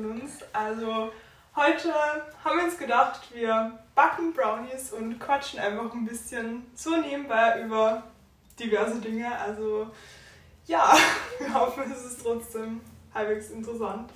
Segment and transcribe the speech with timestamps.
[0.00, 0.38] von uns.
[0.52, 1.12] Also
[1.56, 1.92] heute
[2.44, 8.02] haben wir uns gedacht, wir backen Brownies und quatschen einfach ein bisschen so nebenbei über
[8.58, 9.36] diverse Dinge.
[9.38, 9.90] Also
[10.66, 10.96] ja,
[11.38, 12.80] wir hoffen, es ist trotzdem
[13.14, 14.10] halbwegs interessant.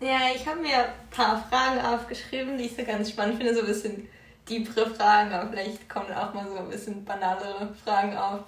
[0.00, 3.60] Ja, ich habe mir ein paar Fragen aufgeschrieben, die ich so ganz spannend finde, so
[3.60, 4.08] ein bisschen
[4.46, 8.40] tiefere Fragen, aber vielleicht kommen auch mal so ein bisschen banalere Fragen auf.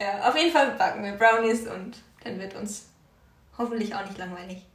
[0.00, 2.90] Ja, auf jeden Fall backen wir Brownies und dann wird uns
[3.56, 4.66] hoffentlich auch nicht langweilig.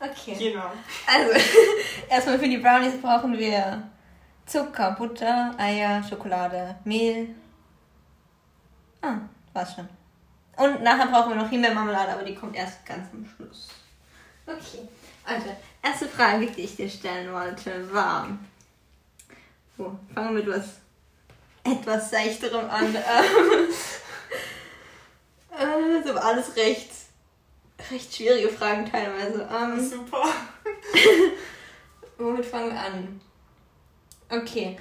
[0.00, 0.36] Okay.
[0.38, 0.70] Genau.
[1.06, 1.32] Also,
[2.08, 3.82] erstmal für die Brownies brauchen wir
[4.46, 7.34] Zucker, Butter, Eier, Schokolade, Mehl.
[9.02, 9.18] Ah,
[9.52, 9.88] war's schon.
[10.56, 13.68] Und nachher brauchen wir noch Himbeermarmelade, aber die kommt erst ganz am Schluss.
[14.46, 14.88] Okay.
[15.24, 18.28] Also, erste Frage, die ich dir stellen wollte, war.
[19.76, 20.78] Oh, fangen wir mit was
[21.64, 22.96] etwas seichterem an.
[25.60, 26.90] Ähm, äh, so alles recht,
[27.90, 29.48] recht schwierige Fragen teilweise.
[29.52, 30.24] Ähm, Super.
[32.18, 33.20] womit fangen wir an?
[34.28, 34.78] Okay.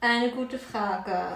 [0.00, 1.32] Eine gute Frage.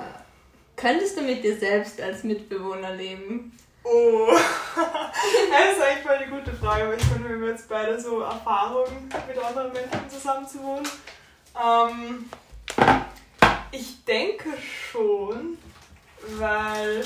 [0.76, 3.56] Könntest du mit dir selbst als Mitbewohner leben?
[3.82, 4.28] Oh,
[4.76, 8.20] das ist eigentlich voll eine gute Frage, weil ich finde, wir haben jetzt beide so
[8.20, 10.88] Erfahrungen mit anderen Menschen zusammen zu wohnen.
[11.62, 12.30] Ähm,
[13.72, 14.50] ich denke
[14.90, 15.58] schon,
[16.38, 17.04] weil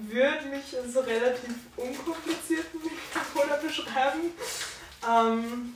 [0.00, 4.32] würde mich so relativ unkomplizierten Mitbewohner beschreiben.
[5.08, 5.74] Ähm,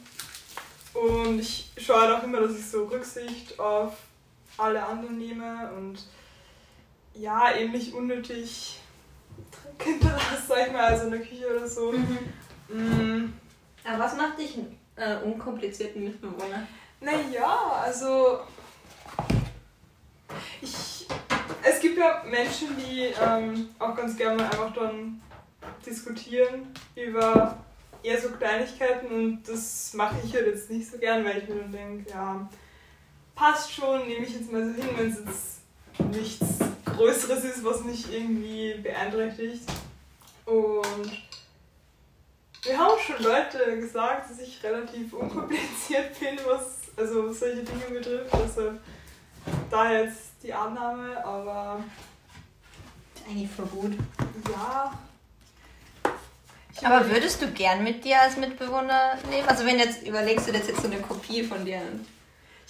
[0.95, 3.95] und ich schaue halt auch immer, dass ich so Rücksicht auf
[4.59, 6.05] alle anderen nehme und
[7.15, 8.79] ja, eben nicht unnötig
[9.79, 11.93] hinterlasse, sag ich mal, also in der Küche oder so.
[11.93, 12.19] Mhm.
[12.69, 13.33] Mm.
[13.85, 16.67] Aber was macht dich einen äh, unkomplizierten Mitbewohner?
[17.01, 18.41] Naja, also
[20.61, 21.07] ich,
[21.63, 25.21] es gibt Menschen, die ähm, auch ganz gerne einfach dann
[25.85, 27.57] diskutieren über
[28.03, 31.61] eher so Kleinigkeiten und das mache ich halt jetzt nicht so gern, weil ich mir
[31.61, 32.49] dann denke, ja,
[33.35, 37.85] passt schon, nehme ich jetzt mal so hin, wenn es jetzt nichts Größeres ist, was
[37.85, 39.63] mich irgendwie beeinträchtigt.
[40.45, 41.13] Und
[42.65, 48.35] wir haben schon Leute gesagt, dass ich relativ unkompliziert bin, was also solche Dinge betrifft.
[48.35, 48.73] Also
[49.71, 51.83] da jetzt die Annahme, aber.
[53.29, 53.93] Eigentlich voll gut.
[54.51, 54.93] Ja.
[56.83, 59.47] Aber würdest du gern mit dir als Mitbewohner leben?
[59.47, 61.81] Also wenn jetzt überlegst du, das jetzt so eine Kopie von dir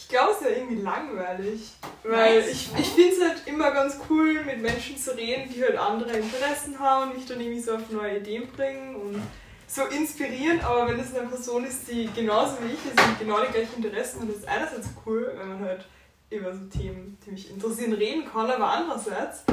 [0.03, 1.72] ich glaube, es ist ja irgendwie langweilig.
[2.03, 2.50] Weil nice.
[2.50, 6.10] ich, ich finde es halt immer ganz cool, mit Menschen zu reden, die halt andere
[6.10, 9.22] Interessen haben und mich dann irgendwie so auf neue Ideen bringen und
[9.66, 10.60] so inspirieren.
[10.60, 13.83] Aber wenn es eine Person ist, die genauso wie ich ist und genau die gleichen
[13.83, 15.87] Interessen hat, ist es einerseits cool, wenn man halt
[16.32, 19.44] über so Themen, die mich interessieren, reden kann, aber andererseits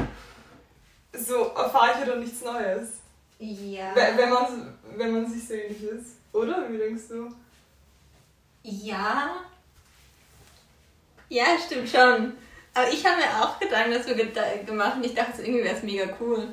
[1.13, 2.89] so erfahre ich ja dann nichts Neues.
[3.39, 3.95] Ja.
[3.95, 6.17] Wenn man, wenn man sich so ähnlich ist.
[6.33, 6.71] Oder?
[6.71, 7.29] Wie denkst du?
[8.63, 9.41] Ja,
[11.29, 12.33] ja, stimmt schon.
[12.73, 14.15] Aber ich habe mir auch Gedanken dazu
[14.65, 16.49] gemacht und ich dachte, irgendwie wäre es mega cool,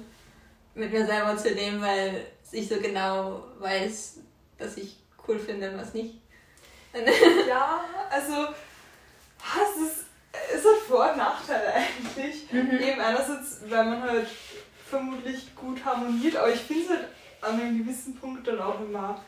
[0.74, 4.18] mit mir selber zu leben, weil ich so genau weiß,
[4.58, 6.14] was ich cool finde und was nicht.
[7.48, 8.48] ja, also
[9.38, 10.05] es ist,
[10.54, 12.50] es hat Vor- und Nachteile eigentlich.
[12.50, 12.78] Mhm.
[12.78, 14.28] Eben einerseits, weil man halt
[14.88, 17.04] vermutlich gut harmoniert, aber ich finde es halt
[17.40, 19.22] an einem gewissen Punkt dann auch immer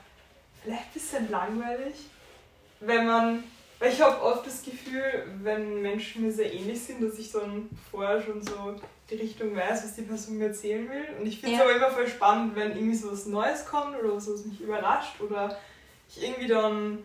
[0.63, 1.95] vielleicht ein bisschen langweilig,
[2.81, 3.45] wenn man
[3.79, 7.69] weil ich habe oft das Gefühl, wenn Menschen mir sehr ähnlich sind, dass ich dann
[7.91, 8.75] vorher schon so
[9.09, 11.05] die Richtung weiß, was die Person mir erzählen will.
[11.19, 11.65] Und ich finde es ja.
[11.65, 15.21] aber immer voll spannend, wenn irgendwie so was Neues kommt oder was, was mich überrascht
[15.21, 15.57] oder
[16.09, 17.05] ich irgendwie dann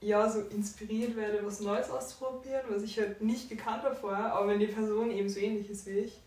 [0.00, 4.32] ja so inspiriert werde, was Neues auszuprobieren, was ich halt nicht gekannt habe vorher.
[4.32, 6.20] Aber wenn die Person eben so ähnlich ist wie ich,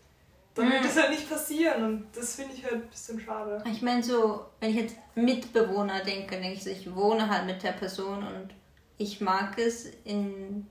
[0.54, 0.86] dann wird mhm.
[0.86, 3.64] das halt nicht passieren und das finde ich halt ein bisschen schade.
[3.70, 7.62] Ich meine so, wenn ich jetzt Mitbewohner denke, denke ich so, ich wohne halt mit
[7.62, 8.50] der Person und
[8.98, 10.66] ich mag es in,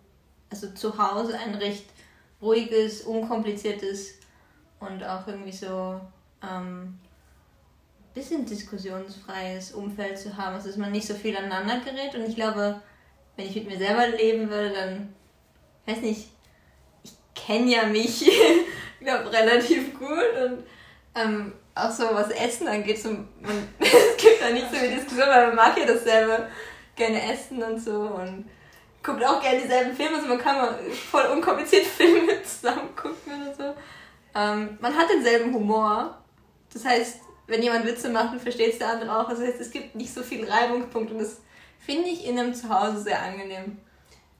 [0.51, 1.85] also zu Hause ein recht
[2.41, 4.19] ruhiges, unkompliziertes
[4.79, 6.00] und auch irgendwie so
[6.44, 7.00] ähm,
[8.13, 12.14] bisschen diskussionsfreies Umfeld zu haben, also dass man nicht so viel aneinander gerät.
[12.16, 12.81] Und ich glaube,
[13.35, 15.13] wenn ich mit mir selber leben würde, dann,
[15.85, 16.29] weiß nicht,
[17.03, 18.29] ich kenne ja mich,
[18.99, 20.09] glaube relativ gut
[20.43, 20.63] und
[21.16, 25.28] ähm, auch so was Essen angeht, so, man, es gibt da nicht so viel Diskussion,
[25.28, 26.47] weil man mag ja dasselbe
[26.95, 28.45] gerne essen und so und
[29.03, 30.79] guckt auch gerne dieselben Filme, also man kann mal
[31.09, 33.75] voll unkompliziert Filme zusammen gucken oder so.
[34.35, 36.17] Ähm, man hat denselben Humor.
[36.72, 39.29] Das heißt, wenn jemand Witze macht, versteht es der andere auch.
[39.29, 41.41] Das heißt, es gibt nicht so viel Reibungspunkte und das
[41.85, 43.78] finde ich in einem Zuhause sehr angenehm.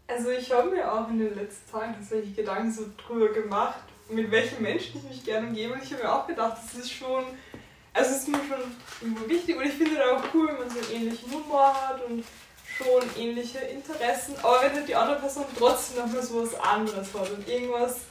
[0.08, 3.80] Also ich habe mir auch in den letzten Tagen tatsächlich Gedanken so drüber gemacht,
[4.10, 5.74] mit welchen Menschen ich mich gerne umgebe.
[5.74, 7.26] Und ich habe mir auch gedacht, das ist schon
[7.94, 8.60] Also es ist mir schon
[9.02, 12.04] irgendwo wichtig und ich finde es auch cool, wenn man so einen ähnlichen Humor hat
[12.06, 12.24] und
[12.78, 17.30] schon ähnliche Interessen, aber wenn die andere Person trotzdem noch mal so was anderes hat
[17.32, 18.02] und irgendwas,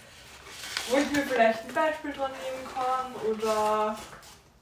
[0.91, 3.99] wo ich mir vielleicht ein Beispiel dran nehmen kann oder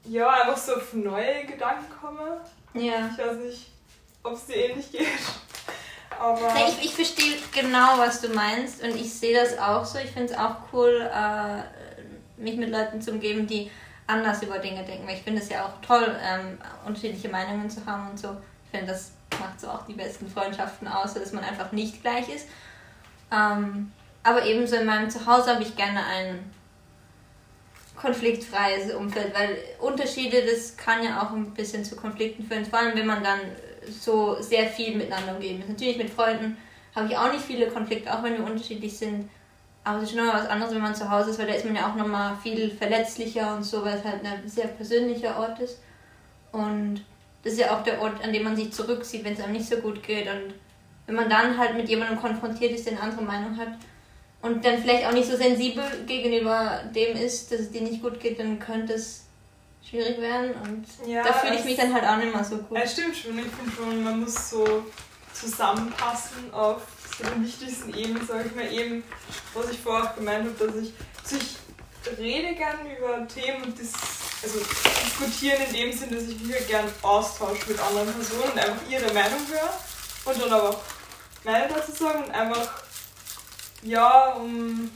[0.05, 2.41] ja, einfach so auf neue Gedanken komme.
[2.73, 3.09] Ja.
[3.11, 3.71] Ich weiß nicht,
[4.23, 5.07] ob es dir ähnlich geht.
[6.19, 9.99] Aber ich, ich verstehe genau, was du meinst und ich sehe das auch so.
[9.99, 13.71] Ich finde es auch cool, äh, mich mit Leuten zu umgeben, die
[14.07, 15.07] anders über Dinge denken.
[15.07, 18.35] Weil ich finde es ja auch toll, ähm, unterschiedliche Meinungen zu haben und so.
[18.65, 22.27] Ich finde, das macht so auch die besten Freundschaften aus, dass man einfach nicht gleich
[22.27, 22.47] ist.
[23.31, 23.91] Ähm,
[24.23, 26.51] aber ebenso in meinem Zuhause habe ich gerne ein
[27.95, 32.97] konfliktfreies Umfeld, weil Unterschiede, das kann ja auch ein bisschen zu Konflikten führen, vor allem
[32.97, 33.39] wenn man dann
[33.91, 35.69] so sehr viel miteinander umgeben ist.
[35.69, 36.57] Natürlich mit Freunden
[36.95, 39.29] habe ich auch nicht viele Konflikte, auch wenn wir unterschiedlich sind.
[39.83, 41.65] Aber es ist schon nochmal was anderes, wenn man zu Hause ist, weil da ist
[41.65, 45.59] man ja auch nochmal viel verletzlicher und so, weil es halt ein sehr persönlicher Ort
[45.59, 45.79] ist.
[46.51, 47.03] Und
[47.43, 49.67] das ist ja auch der Ort, an dem man sich zurückzieht, wenn es einem nicht
[49.67, 50.27] so gut geht.
[50.27, 50.53] Und
[51.05, 53.69] wenn man dann halt mit jemandem konfrontiert ist, der eine andere Meinung hat
[54.41, 58.19] und dann vielleicht auch nicht so sensibel gegenüber dem ist, dass es dir nicht gut
[58.19, 59.28] geht, dann könnte es
[59.87, 60.53] schwierig werden.
[60.63, 62.77] Und ja, da fühle ich mich dann halt auch nicht mehr so gut.
[62.77, 63.37] Ja, stimmt schon.
[63.39, 64.85] Ich finde schon, man muss so
[65.33, 66.81] zusammenpassen auf
[67.17, 69.03] so den wichtigsten Ebenen, sage ich mal, eben,
[69.53, 70.93] was ich vorher auch gemeint habe, dass ich,
[71.23, 73.91] also ich rede gerne über Themen und das
[74.41, 78.89] also diskutieren in dem Sinn, dass ich mich gern austausche mit anderen Personen und einfach
[78.89, 80.79] ihre Meinung höre und dann aber
[81.43, 82.83] meine dazu sagen und einfach,
[83.83, 84.89] ja, um,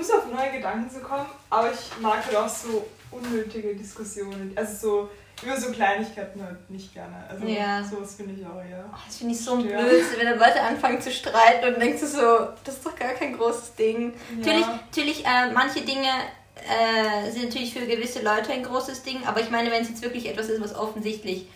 [0.00, 4.88] so auf neue Gedanken zu kommen, aber ich mag halt auch so unnötige Diskussionen, also
[4.88, 5.08] so
[5.42, 7.16] über so Kleinigkeiten halt nicht gerne.
[7.28, 7.82] Also ja.
[7.82, 8.84] sowas finde ich auch, ja.
[8.92, 12.06] Oh, das finde ich so blöd, wenn dann Leute anfangen zu streiten und denkst du
[12.06, 14.12] so, das ist doch gar kein großes Ding.
[14.12, 14.36] Ja.
[14.36, 16.08] Natürlich, natürlich äh, manche Dinge
[16.56, 20.02] äh, sind natürlich für gewisse Leute ein großes Ding, aber ich meine, wenn es jetzt
[20.02, 21.46] wirklich etwas ist, was offensichtlich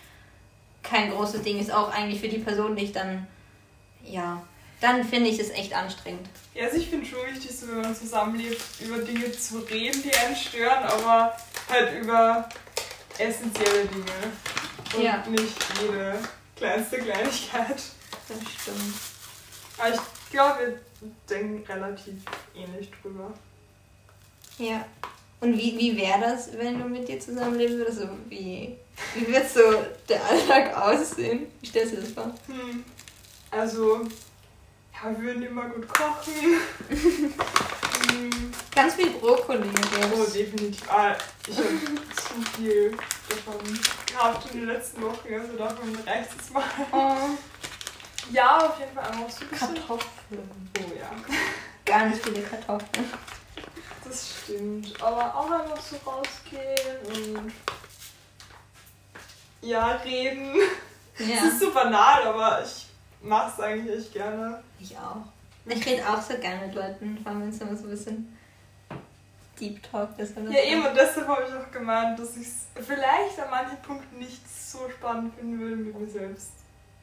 [0.83, 3.27] kein großes Ding ist, auch eigentlich für die Person nicht, dann
[4.03, 4.41] ja,
[4.79, 6.27] dann finde ich es echt anstrengend.
[6.53, 10.15] Ja, also ich finde schon wichtig, so, wenn man zusammenlebt, über Dinge zu reden, die
[10.15, 11.35] einen stören, aber
[11.69, 12.47] halt über
[13.17, 15.23] essentielle Dinge und ja.
[15.27, 16.19] nicht jede
[16.55, 17.81] kleinste Kleinigkeit.
[18.27, 18.95] Das stimmt.
[19.77, 22.15] Aber ich glaube, wir denken relativ
[22.55, 23.33] ähnlich drüber.
[24.57, 24.85] Ja.
[25.39, 27.99] Und wie, wie wäre das, wenn du mit dir zusammenleben würdest?
[27.99, 28.75] Also wie,
[29.13, 29.61] wie wird so
[30.09, 31.47] der Alltag aussehen?
[31.61, 32.33] Wie stellst du das vor?
[32.47, 32.83] Hm.
[33.51, 34.01] Also,
[35.03, 36.33] ja, wir würden immer gut kochen.
[38.73, 39.69] Ganz viel Brokkoli.
[40.13, 40.89] Oh, definitiv.
[40.89, 41.15] Ah,
[41.47, 41.67] ich habe
[42.15, 42.97] zu viel
[43.29, 46.63] davon gehabt in den letzten Wochen, also davon reicht es mal.
[46.91, 47.15] Oh.
[48.31, 49.75] Ja, auf jeden Fall auch so ein bisschen.
[49.75, 50.49] Kartoffeln.
[50.79, 51.09] Oh ja.
[51.85, 53.13] Ganz viele Kartoffeln.
[54.03, 55.01] Das stimmt.
[55.01, 57.53] Aber auch einfach so rausgehen und
[59.61, 60.55] ja, reden.
[61.17, 61.35] Ja.
[61.35, 62.86] Das ist so banal, aber ich
[63.21, 64.63] mache es eigentlich echt gerne.
[64.79, 65.21] Ich auch.
[65.65, 68.37] Ich rede auch so gerne mit Leuten, vor allem wenn es immer so ein bisschen
[69.59, 70.35] Deep Talk ist.
[70.37, 74.19] ja, eben, und deshalb habe ich auch gemeint, dass ich es vielleicht an manchen Punkten
[74.19, 76.51] nicht so spannend finden würde, mit mir selbst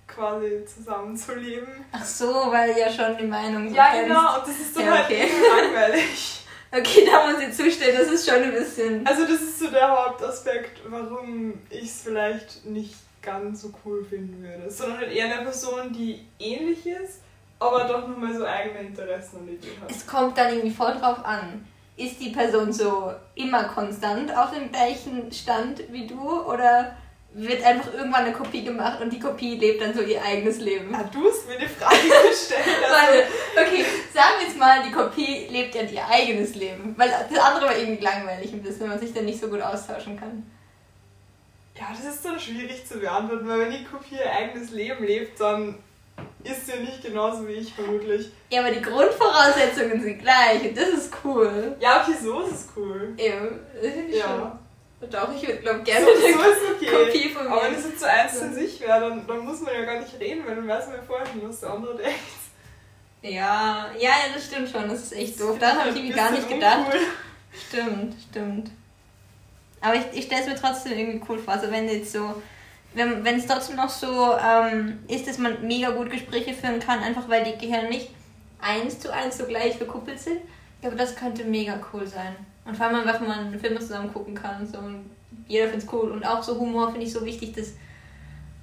[0.06, 1.84] quasi zusammenzuleben.
[1.92, 4.08] Ach so, weil ja schon die Meinung so Ja, kennst.
[4.08, 5.28] genau, und das ist dann ja, halt okay.
[5.56, 6.40] langweilig.
[6.76, 9.06] Okay, da muss ich zustimmen, das ist schon ein bisschen.
[9.06, 14.42] Also, das ist so der Hauptaspekt, warum ich es vielleicht nicht ganz so cool finden
[14.42, 14.70] würde.
[14.70, 17.20] Sondern halt eher eine Person, die ähnlich ist,
[17.58, 19.90] aber doch nochmal so eigene Interessen und Ideen hat.
[19.90, 21.66] Es kommt dann irgendwie voll drauf an.
[21.96, 26.96] Ist die Person so immer konstant auf dem gleichen Stand wie du oder
[27.34, 30.94] wird einfach irgendwann eine Kopie gemacht und die Kopie lebt dann so ihr eigenes Leben.
[30.94, 31.96] Ah, du hast mir eine Frage
[32.28, 32.60] gestellt.
[32.88, 36.94] Warte, okay, sagen wir jetzt mal, die Kopie lebt ja ihr eigenes Leben.
[36.96, 39.60] Weil das andere war irgendwie langweilig ein bisschen, wenn man sich dann nicht so gut
[39.60, 40.44] austauschen kann.
[41.76, 45.40] Ja, das ist dann schwierig zu beantworten, weil wenn die Kopie ihr eigenes Leben lebt,
[45.40, 45.76] dann
[46.44, 48.30] ist sie nicht genauso wie ich vermutlich.
[48.50, 51.76] Ja, aber die Grundvoraussetzungen sind gleich und das ist cool.
[51.80, 53.14] Ja, okay, so ist es cool.
[53.16, 54.24] Eben, das finde ich ja.
[54.24, 55.10] schon.
[55.10, 56.86] Doch, ich würde glaube gerne so, so ist okay.
[56.86, 57.50] Kopie von mir.
[57.50, 60.00] Aber wenn es jetzt so eins zu sich wäre, dann, dann muss man ja gar
[60.00, 62.20] nicht reden, weil dann weiß man ja vorher schon, was der andere denkt.
[63.22, 64.88] Ja, ja, ja, das stimmt schon.
[64.88, 65.58] Das ist echt doof.
[65.58, 66.86] Daran habe ich irgendwie gar nicht gedacht.
[66.86, 67.00] Uncool.
[67.68, 68.70] Stimmt, stimmt.
[69.84, 71.54] Aber ich, ich stelle es mir trotzdem irgendwie cool vor.
[71.54, 72.42] Also wenn jetzt so,
[72.94, 77.28] wenn es trotzdem noch so ähm, ist, dass man mega gut Gespräche führen kann, einfach
[77.28, 78.08] weil die Gehirne nicht
[78.60, 80.38] eins zu eins so gleich verkuppelt sind.
[80.76, 82.34] Ich glaube, das könnte mega cool sein.
[82.64, 84.78] Und vor allem einfach, wenn man Filme zusammen gucken kann und so.
[84.78, 85.10] Und
[85.48, 86.12] jeder findet es cool.
[86.12, 87.74] Und auch so Humor finde ich so wichtig, dass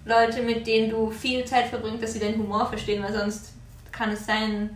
[0.06, 3.54] Leute, mit denen du viel Zeit verbringst, dass sie deinen Humor verstehen, weil sonst
[3.92, 4.76] kann es sein,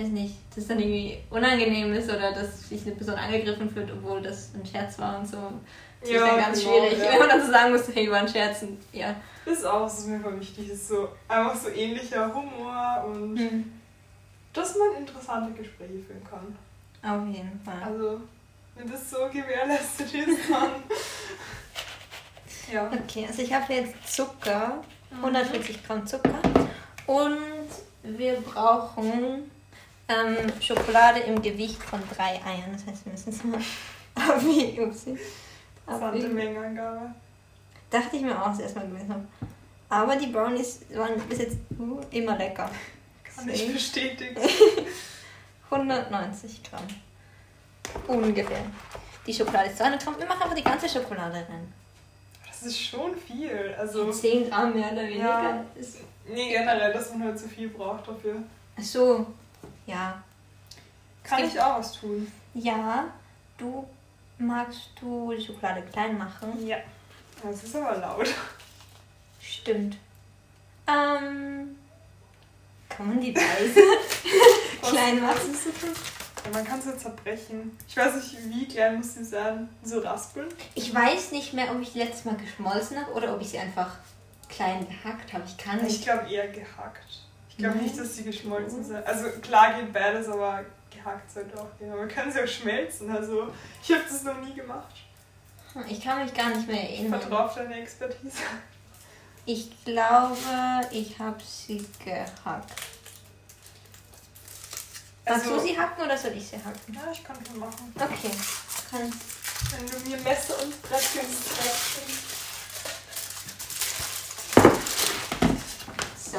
[0.00, 4.22] weiß nicht, dass dann irgendwie unangenehm ist oder dass sich eine Person angegriffen fühlt, obwohl
[4.22, 5.52] das ein Scherz war und so.
[6.00, 7.04] Das ja, ist dann ganz genau, schwierig, ja.
[7.12, 8.62] wenn man dann so sagen muss, hey, war ein Scherz.
[8.62, 9.14] Und, ja.
[9.44, 13.72] Das ist auch, was mir voll wichtig ist, so einfach so ähnlicher Humor und hm.
[14.52, 16.56] dass man interessante Gespräche führen kann.
[17.02, 17.82] Auf jeden Fall.
[17.82, 18.20] Also,
[18.76, 20.70] wenn das so gewährleistet ist, dann.
[22.72, 22.90] ja.
[23.04, 25.86] Okay, also ich habe jetzt Zucker, 140 mhm.
[25.86, 26.38] Gramm Zucker
[27.06, 27.38] und
[28.02, 29.50] wir brauchen
[30.10, 32.72] ähm, Schokolade im Gewicht von drei Eiern.
[32.72, 33.60] Das heißt, wir müssen es mal
[34.14, 34.92] abwiegen.
[35.86, 37.14] Sante Mengenangabe.
[37.88, 39.26] Dachte ich mir auch das erstmal gewesen habe.
[39.88, 41.56] Aber die Brownies waren bis jetzt
[42.10, 42.70] immer lecker.
[43.24, 43.70] Kann Deswegen.
[43.70, 44.36] ich bestätigen.
[45.70, 46.86] 190 Gramm.
[48.06, 48.62] Ungefähr.
[49.26, 50.18] Die Schokolade ist 200 Gramm.
[50.18, 51.72] Wir machen aber die ganze Schokolade rein.
[52.46, 53.74] Das ist schon viel.
[53.78, 55.24] Also 10 Gramm mehr oder weniger.
[55.24, 55.64] Ja,
[56.28, 58.36] nee, generell, dass man halt zu viel braucht dafür.
[58.78, 59.26] Ach so.
[59.90, 60.22] Ja.
[61.22, 62.30] Kann ich auch was tun?
[62.54, 63.04] Ja.
[63.58, 63.86] Du
[64.38, 66.66] magst du die Schokolade klein machen?
[66.66, 66.78] Ja.
[67.42, 68.28] Das ist aber laut.
[69.40, 69.96] Stimmt.
[70.86, 71.76] Ähm.
[72.88, 73.80] Kann man die leise
[74.82, 75.54] klein machen?
[76.44, 77.76] Ja, man kann sie zerbrechen.
[77.86, 79.68] Ich weiß nicht, wie klein muss sie sein?
[79.82, 80.48] So raspeln?
[80.74, 83.58] Ich weiß nicht mehr, ob ich die letztes Mal geschmolzen habe oder ob ich sie
[83.58, 83.96] einfach
[84.48, 85.44] klein gehackt habe.
[85.46, 85.96] Ich kann nicht.
[85.96, 87.20] Ich glaube eher gehackt.
[87.60, 89.06] Ich glaube nicht, dass sie geschmolzen sind.
[89.06, 91.68] Also klar geht beides, aber gehackt sollte auch.
[91.78, 93.10] Aber man kann sie auch schmelzen.
[93.14, 93.52] Also
[93.82, 94.94] ich habe das noch nie gemacht.
[95.86, 97.20] Ich kann mich gar nicht mehr erinnern.
[97.20, 98.38] Vertraue auf deine Expertise.
[99.44, 100.38] Ich glaube,
[100.90, 102.72] ich habe sie gehackt.
[105.26, 106.94] Also, Magst du sie hacken oder soll ich sie hacken?
[106.94, 107.92] Ja, ich kann schon machen.
[107.94, 108.30] Okay.
[108.90, 109.12] Kann.
[109.76, 111.50] Wenn du mir Messer und Brett gibst,
[116.32, 116.38] So.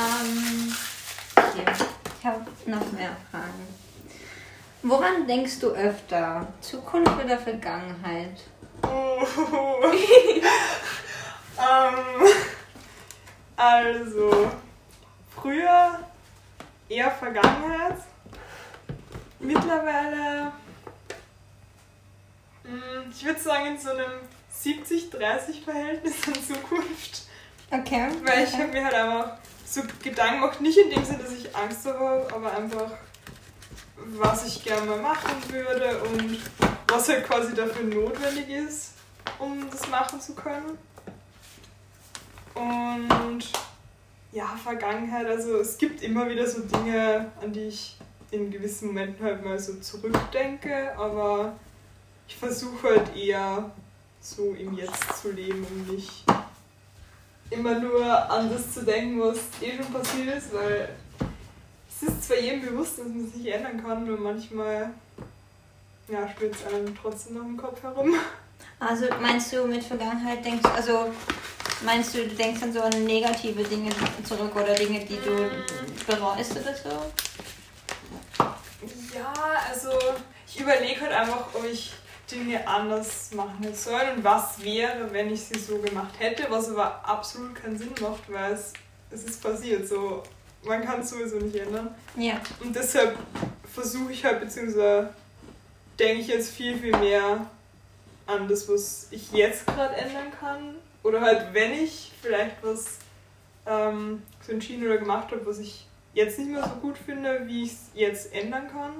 [0.00, 0.74] Ähm,
[1.54, 1.64] hier.
[2.18, 3.66] Ich habe noch mehr Fragen.
[4.82, 6.46] Woran denkst du öfter?
[6.60, 8.40] Zukunft oder Vergangenheit?
[8.82, 9.22] Oh.
[11.58, 12.28] ähm,
[13.56, 14.50] also,
[15.34, 15.98] früher
[16.88, 17.98] eher Vergangenheit.
[19.38, 20.52] Mittlerweile,
[22.64, 24.12] hm, ich würde sagen, in so einem
[24.50, 27.22] 70-30-Verhältnis an Zukunft.
[27.70, 28.08] Okay.
[28.24, 29.38] Weil ich habe mir halt einfach
[29.70, 32.90] so Gedanken gemacht, nicht in dem Sinne, dass ich Angst habe, aber einfach,
[33.96, 36.38] was ich gerne mal machen würde und
[36.88, 38.94] was halt quasi dafür notwendig ist,
[39.38, 40.76] um das machen zu können.
[42.54, 43.44] Und
[44.32, 47.96] ja, Vergangenheit, also es gibt immer wieder so Dinge, an die ich
[48.32, 51.56] in gewissen Momenten halt mal so zurückdenke, aber
[52.26, 53.70] ich versuche halt eher
[54.20, 56.24] so im Jetzt zu leben und nicht
[57.50, 60.88] immer nur an das zu denken, was eh schon passiert ist, weil
[61.88, 64.90] es ist zwar jedem bewusst, dass man sich ändern kann, nur manchmal
[66.08, 68.14] ja, spielt es einem trotzdem noch im Kopf herum.
[68.78, 71.12] Also meinst du mit Vergangenheit denkst also
[71.82, 73.90] meinst du, du denkst an so an negative Dinge
[74.24, 75.50] zurück oder Dinge, die du
[76.06, 76.88] bereust oder so?
[79.14, 79.32] Ja,
[79.68, 79.90] also
[80.46, 81.92] ich überlege halt einfach, ob ich
[82.30, 87.04] Dinge anders machen soll und was wäre, wenn ich sie so gemacht hätte, was aber
[87.04, 88.72] absolut keinen Sinn macht, weil es,
[89.10, 89.86] es ist passiert.
[89.88, 90.22] So,
[90.64, 91.94] man kann es sowieso nicht ändern.
[92.16, 92.40] Ja.
[92.60, 93.18] Und deshalb
[93.72, 95.12] versuche ich halt, beziehungsweise
[95.98, 97.46] denke ich jetzt viel, viel mehr
[98.26, 100.76] an das, was ich jetzt gerade ändern kann.
[101.02, 102.98] Oder halt, wenn ich vielleicht was
[103.66, 107.64] ähm, so entschieden oder gemacht habe, was ich jetzt nicht mehr so gut finde, wie
[107.64, 108.92] ich es jetzt ändern kann.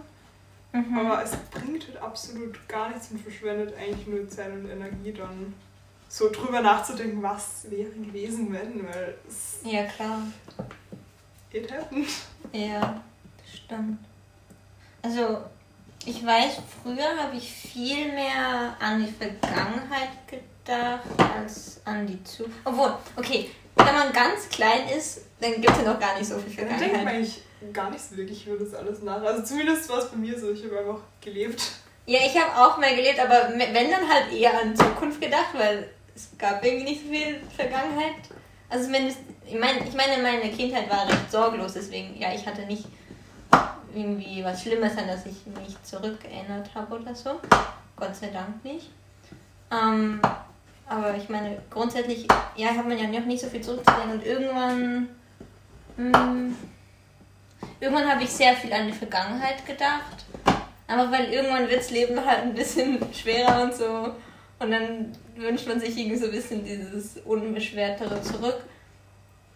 [0.73, 0.99] Mhm.
[0.99, 5.53] Aber es bringt halt absolut gar nichts und verschwendet eigentlich nur Zeit und Energie dann
[6.09, 9.61] so drüber nachzudenken, was wäre gewesen, wenn, weil es.
[9.65, 10.23] Ja, klar.
[11.53, 12.09] It happened.
[12.53, 13.03] Ja,
[13.45, 13.99] stimmt.
[15.03, 15.39] Also,
[16.05, 21.01] ich weiß, früher habe ich viel mehr an die Vergangenheit gedacht
[21.37, 22.59] als an die Zukunft.
[22.65, 26.39] Obwohl, okay, wenn man ganz klein ist, dann gibt es ja noch gar nicht so
[26.39, 26.83] viel Vergangenheit.
[26.83, 29.23] Dann denkt man eigentlich gar nicht so wirklich über das alles nach.
[29.23, 31.63] Also zumindest war es bei mir so, ich habe einfach gelebt.
[32.07, 35.89] Ja, ich habe auch mal gelebt, aber wenn dann halt eher an Zukunft gedacht, weil
[36.15, 38.15] es gab irgendwie nicht so viel Vergangenheit.
[38.69, 42.63] Also zumindest, ich meine, ich meine, meine Kindheit war recht sorglos, deswegen, ja, ich hatte
[42.63, 42.85] nicht
[43.95, 47.41] irgendwie was Schlimmes, an das ich mich zurückerinnert habe oder so.
[47.97, 48.91] Gott sei Dank nicht.
[49.71, 50.21] Ähm,
[50.87, 52.27] aber ich meine, grundsätzlich,
[52.57, 55.09] ja, hat man ja noch nicht so viel zurückzulegen und irgendwann.
[55.97, 56.57] Mh, hm,
[57.81, 60.25] irgendwann habe ich sehr viel an die Vergangenheit gedacht.
[60.87, 64.15] Einfach weil irgendwann wird das Leben halt ein bisschen schwerer und so.
[64.59, 68.65] Und dann wünscht man sich irgendwie so ein bisschen dieses Unbeschwertere zurück.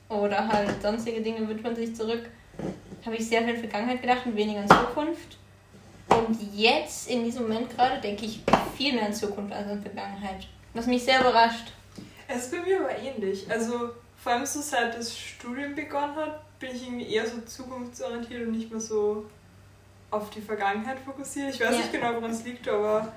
[0.08, 2.30] Oder halt sonstige Dinge wünscht man sich zurück.
[3.04, 5.37] habe ich sehr viel in Vergangenheit gedacht und weniger in Zukunft.
[6.08, 8.40] Und jetzt, in diesem Moment gerade, denke ich
[8.76, 10.46] viel mehr in Zukunft als in Vergangenheit.
[10.73, 11.73] Was mich sehr überrascht.
[12.28, 13.50] Es ist bei mir aber ähnlich.
[13.50, 18.47] Also vor allem so seit das Studium begonnen hat, bin ich irgendwie eher so zukunftsorientiert
[18.47, 19.26] und nicht mehr so
[20.11, 21.54] auf die Vergangenheit fokussiert.
[21.54, 21.76] Ich weiß ja.
[21.76, 23.12] nicht genau, woran es liegt, aber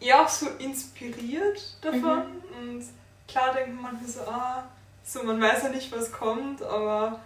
[0.00, 2.24] eher auch so inspiriert davon.
[2.60, 2.70] Mhm.
[2.70, 2.84] Und
[3.28, 4.64] klar denkt man manchmal so, ah,
[5.04, 7.20] so man weiß ja nicht, was kommt, aber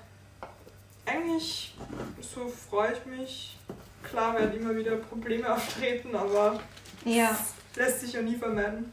[1.06, 1.74] eigentlich
[2.20, 3.56] so freue ich mich.
[4.02, 6.60] Klar werden immer wieder Probleme auftreten, aber
[7.04, 7.34] ja.
[7.74, 8.92] lässt sich ja nie vermeiden.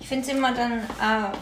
[0.00, 1.36] Ich finde es immer dann, äh,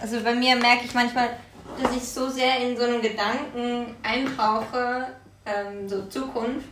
[0.00, 1.36] also bei mir merke ich manchmal,
[1.82, 5.08] dass ich so sehr in so einen Gedanken eintauche,
[5.46, 6.68] ähm, so Zukunft,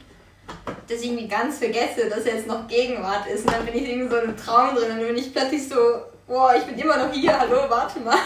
[0.89, 3.47] dass ich irgendwie ganz vergesse, dass jetzt noch Gegenwart ist.
[3.47, 5.77] Und dann bin ich in so einem Traum drin und dann bin ich plötzlich so,
[6.27, 8.17] boah, ich bin immer noch hier, hallo, warte mal.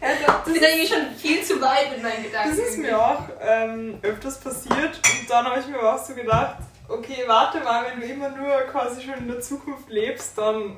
[0.00, 2.56] Ja, das ist irgendwie schon viel zu weit mit meinen Gedanken.
[2.56, 6.56] Das ist mir auch ähm, öfters passiert und dann habe ich mir auch so gedacht,
[6.88, 10.76] okay, warte mal, wenn du immer nur quasi schon in der Zukunft lebst, dann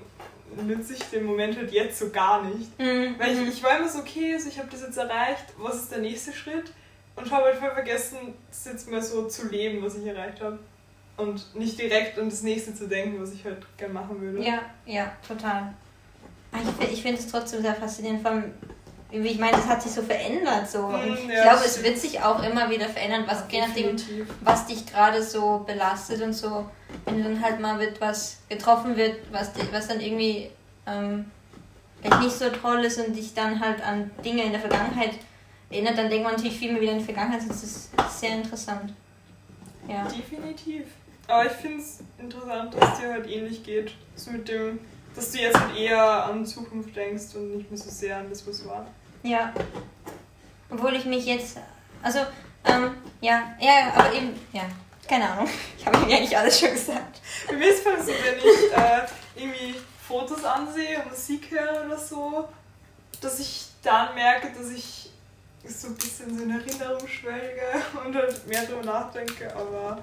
[0.62, 2.78] nütze ich den Moment halt jetzt so gar nicht.
[2.78, 3.14] Mhm.
[3.18, 3.48] Weil ich, mhm.
[3.48, 6.32] ich war immer so, okay, also ich habe das jetzt erreicht, was ist der nächste
[6.32, 6.72] Schritt?
[7.16, 10.58] Und habe halt voll vergessen, das jetzt mal so zu leben, was ich erreicht habe.
[11.16, 14.44] Und nicht direkt an das nächste zu denken, was ich halt gerne machen würde.
[14.44, 15.72] Ja, ja, total.
[16.50, 18.52] Ah, ich, ich finde es trotzdem sehr faszinierend, allem,
[19.10, 20.68] wie ich meine, das hat sich so verändert.
[20.68, 20.88] So.
[20.88, 23.96] Mm, ja, ich glaube, es wird sich auch immer wieder verändern, was, je nachdem,
[24.40, 26.68] was dich gerade so belastet und so.
[27.04, 30.50] Wenn dann halt mal wird was getroffen wird, was, was dann irgendwie
[30.86, 31.26] ähm,
[32.00, 35.12] vielleicht nicht so toll ist und dich dann halt an Dinge in der Vergangenheit
[35.70, 37.42] erinnert, dann denkt man natürlich viel mehr wieder in die Vergangenheit.
[37.48, 38.92] Das ist sehr interessant.
[39.88, 40.04] Ja.
[40.04, 40.86] Definitiv.
[41.26, 43.92] Aber ich finde es interessant, dass es dir halt ähnlich geht.
[44.14, 44.78] So mit dem,
[45.14, 48.46] dass du jetzt halt eher an Zukunft denkst und nicht mehr so sehr an das,
[48.46, 48.86] was war.
[49.22, 49.52] Ja.
[50.70, 51.58] Obwohl ich mich jetzt.
[52.02, 52.20] Also,
[52.64, 54.64] ähm, ja, ja, aber eben, ja,
[55.08, 55.48] keine Ahnung.
[55.78, 57.20] Ich habe mir eigentlich alles schon gesagt.
[57.50, 59.06] Mir ist es so, wenn ich äh,
[59.36, 59.74] irgendwie
[60.06, 62.48] Fotos ansehe und Musik höre oder so,
[63.20, 65.10] dass ich dann merke, dass ich
[65.66, 67.62] so ein bisschen so in Erinnerung schwelge
[68.04, 69.98] und halt mehr darüber nachdenke, aber.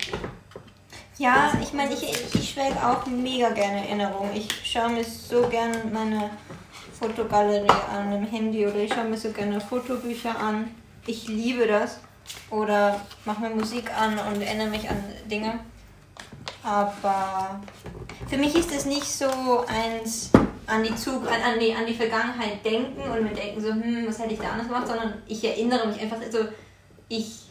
[1.17, 4.35] Ja, ich meine, ich, ich schwelge auch mega gerne Erinnerungen.
[4.35, 6.31] Ich schaue mir so gerne meine
[6.99, 10.73] Fotogalerie an im Handy oder ich schaue mir so gerne Fotobücher an.
[11.05, 11.99] Ich liebe das.
[12.49, 15.59] Oder mache mir Musik an und erinnere mich an Dinge.
[16.63, 17.59] Aber
[18.29, 20.31] für mich ist es nicht so eins
[20.67, 24.05] an die, Zug an, an, die, an die Vergangenheit denken und mir denken so, hm,
[24.07, 26.45] was hätte ich da anders gemacht, sondern ich erinnere mich einfach, also
[27.09, 27.49] ich,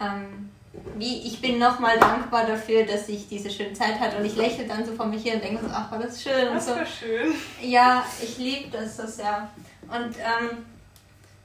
[0.00, 0.50] ähm,
[0.96, 4.66] wie, ich bin nochmal dankbar dafür, dass ich diese schöne Zeit hatte und ich lächle
[4.66, 6.52] dann so vor mich hin und denke so, ach, war das schön.
[6.52, 6.72] Das so.
[6.72, 7.34] war schön.
[7.62, 9.50] Ja, ich liebe das, das ja.
[9.82, 10.64] Und ähm,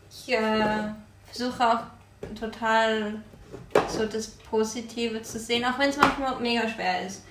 [0.10, 0.89] ich äh,
[1.32, 1.80] versuche auch
[2.40, 3.22] total
[3.88, 7.24] so das Positive zu sehen, auch wenn es manchmal mega schwer ist.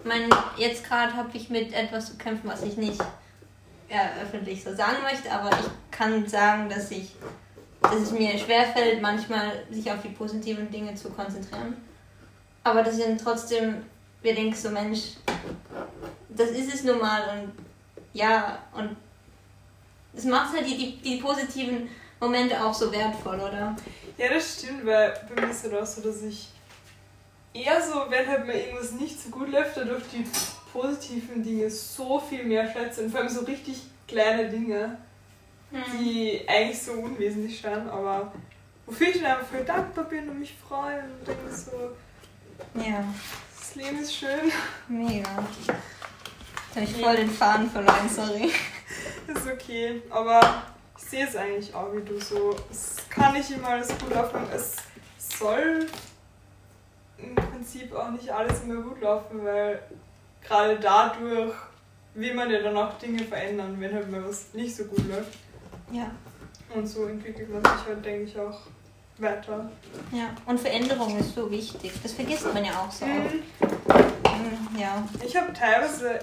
[0.00, 3.00] Ich meine, jetzt gerade habe ich mit etwas zu kämpfen, was ich nicht
[3.90, 7.12] ja, öffentlich so sagen möchte, aber ich kann sagen, dass ich
[7.82, 11.76] dass es mir schwerfällt, manchmal sich auf die positiven Dinge zu konzentrieren.
[12.62, 13.76] Aber das sind trotzdem,
[14.22, 15.14] wir denken so, Mensch,
[16.28, 17.52] das ist es nun mal und
[18.12, 18.96] ja, und
[20.14, 21.88] es macht halt die, die, die positiven
[22.20, 23.74] Momente auch so wertvoll, oder?
[24.18, 26.48] Ja, das stimmt, weil bei mir ist es auch so, dass ich
[27.54, 30.24] eher so, wenn halt mal irgendwas nicht so gut läuft, dadurch die
[30.72, 34.98] positiven Dinge so viel mehr schätze und vor allem so richtig kleine Dinge,
[35.70, 35.82] hm.
[35.98, 38.32] die eigentlich so unwesentlich scheinen, aber
[38.86, 41.70] wofür ich dann einfach voll dankbar bin und mich freue und denke so,
[42.74, 43.04] ja.
[43.58, 44.52] Das Leben ist schön.
[44.88, 45.30] Mega.
[46.74, 48.50] Jetzt habe ich voll den Faden verloren, sorry.
[49.26, 50.40] ist okay, aber
[51.10, 52.56] sehe es eigentlich auch wie du so.
[52.70, 54.40] Es kann nicht immer alles gut laufen.
[54.54, 54.76] Es
[55.18, 55.86] soll
[57.18, 59.82] im Prinzip auch nicht alles immer gut laufen, weil
[60.42, 61.54] gerade dadurch
[62.14, 65.36] will man ja dann auch Dinge verändern, wenn halt mal was nicht so gut läuft.
[65.90, 66.10] Ja.
[66.74, 68.60] Und so entwickelt man sich halt, denke ich, auch
[69.18, 69.70] weiter.
[70.12, 71.92] Ja, und Veränderung ist so wichtig.
[72.02, 73.42] Das vergisst man ja auch so mhm.
[74.78, 75.06] Ja.
[75.24, 76.20] Ich habe teilweise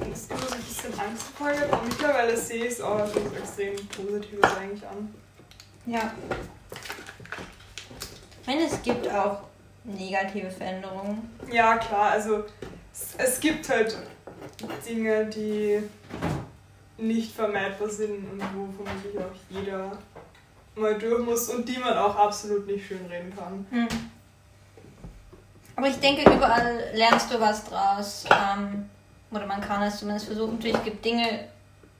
[0.00, 3.76] das immer so ein bisschen Angst vor aber mittlerweile sehe ich es auch als extrem
[3.88, 5.14] Positives eigentlich an.
[5.86, 6.12] Ja.
[8.42, 9.42] Ich meine, es gibt auch
[9.84, 11.30] negative Veränderungen.
[11.50, 12.44] Ja, klar, also
[12.92, 13.96] es, es gibt halt
[14.86, 15.82] Dinge, die
[16.96, 19.98] nicht vermeidbar sind und wo vermutlich auch jeder
[20.74, 23.66] mal durch muss und die man auch absolut nicht schön reden kann.
[23.70, 23.88] Hm.
[25.78, 28.24] Aber ich denke, überall lernst du was draus.
[28.30, 28.90] Ähm,
[29.30, 30.56] oder man kann es zumindest versuchen.
[30.56, 31.44] Natürlich gibt Dinge,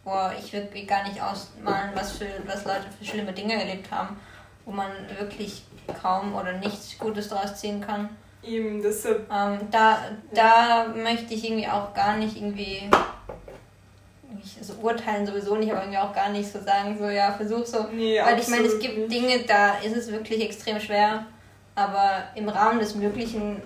[0.02, 4.16] wo ich wirklich gar nicht ausmalen, was, für, was Leute für schlimme Dinge erlebt haben.
[4.64, 5.62] wo man wirklich
[6.02, 8.08] kaum oder nichts Gutes draus ziehen kann.
[8.42, 9.30] Eben, deshalb.
[9.32, 9.98] Ähm, da,
[10.34, 12.90] da möchte ich irgendwie auch gar nicht irgendwie
[14.58, 17.86] also urteilen sowieso nicht, aber irgendwie auch gar nicht so sagen, so ja, versuch so.
[17.92, 19.10] Nee, Weil ich meine, es gibt.
[19.10, 21.26] Dinge, da ist es wirklich extrem schwer,
[21.78, 23.62] aber im Rahmen des Möglichen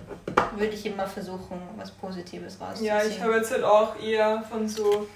[0.55, 2.85] würde ich immer versuchen, was Positives rauszuziehen.
[2.85, 5.07] Ja, ich habe jetzt halt auch eher von so,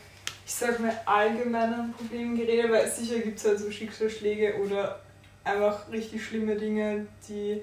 [0.43, 4.99] ich sag mal, allgemeinen Problemen geredet, weil sicher gibt es halt so Schicksalsschläge oder
[5.43, 7.61] einfach richtig schlimme Dinge, die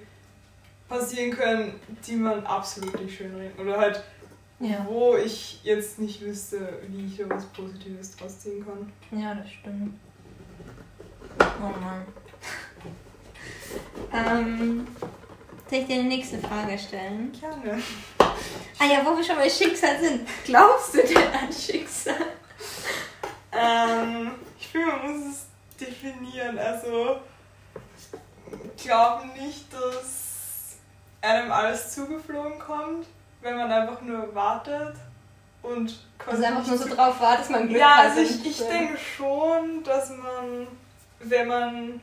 [0.88, 3.58] passieren können, die man absolut nicht schön reden.
[3.60, 4.04] Oder halt
[4.60, 4.86] ja.
[4.88, 9.20] wo ich jetzt nicht wüsste, wie ich da was Positives draus ziehen kann.
[9.20, 9.98] Ja, das stimmt.
[11.40, 12.06] Oh Mann.
[14.12, 14.86] ähm,
[15.74, 17.32] soll ich dir eine nächste Frage stellen?
[17.40, 17.82] Gerne.
[18.78, 20.28] Ah ja, wo wir schon bei Schicksal sind.
[20.44, 22.14] Glaubst du denn an Schicksal?
[23.50, 25.46] Ähm, ich finde, man muss es
[25.80, 26.58] definieren.
[26.58, 27.16] Also,
[28.76, 30.76] ich glaube nicht, dass
[31.22, 33.06] einem alles zugeflogen kommt
[33.44, 34.96] wenn man einfach nur wartet
[35.62, 36.36] und quasi.
[36.36, 38.04] Also einfach nur so drauf wartet, dass man Glück ja, hat.
[38.04, 40.66] Ja, also ich, ich denke schon, dass man,
[41.20, 42.00] wenn man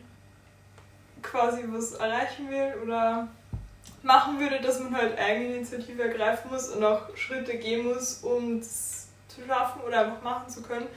[1.24, 3.28] quasi was erreichen will oder
[4.04, 8.58] machen würde, dass man halt eigene Initiative ergreifen muss und auch Schritte gehen muss, um
[8.58, 10.88] es zu schaffen oder einfach machen zu können.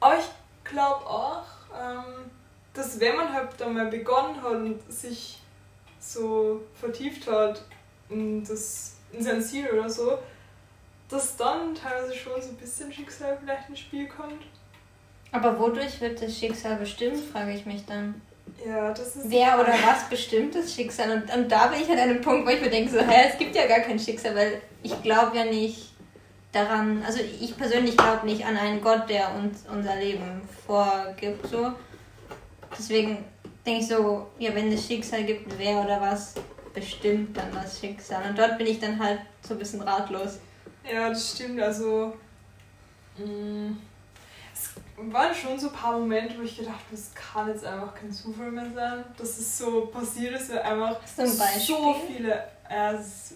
[0.00, 0.28] Aber ich
[0.64, 2.30] glaube auch, ähm,
[2.74, 5.40] dass wenn man halt dann mal begonnen hat und sich
[5.98, 7.62] so vertieft hat
[8.10, 10.18] in das in sein Ziel oder so,
[11.08, 14.42] dass dann teilweise schon so ein bisschen Schicksal vielleicht ins Spiel kommt.
[15.32, 18.20] Aber wodurch wird das Schicksal bestimmt, frage ich mich dann.
[18.66, 19.30] Ja, das ist.
[19.30, 21.10] Wer oder was bestimmt das Schicksal?
[21.10, 23.38] Und, und da bin ich an einem Punkt, wo ich mir denke, so, hä, es
[23.38, 25.92] gibt ja gar kein Schicksal, weil ich glaube ja nicht
[26.50, 31.72] daran, also ich persönlich glaube nicht an einen Gott, der uns unser Leben vorgibt, so.
[32.76, 33.24] Deswegen
[33.64, 36.34] denke ich so, ja, wenn es Schicksal gibt, wer oder was
[36.74, 38.28] bestimmt dann das Schicksal.
[38.28, 40.38] Und dort bin ich dann halt so ein bisschen ratlos.
[40.90, 41.60] Ja, das stimmt.
[41.60, 42.14] Also,
[43.18, 43.78] mh, mm,
[44.98, 48.10] waren schon so ein paar Momente, wo ich gedacht habe, das kann jetzt einfach kein
[48.10, 49.04] Zufall mehr sein.
[49.16, 52.44] Dass es so passiert ist, weil einfach so viele.
[52.68, 53.34] Äh, es,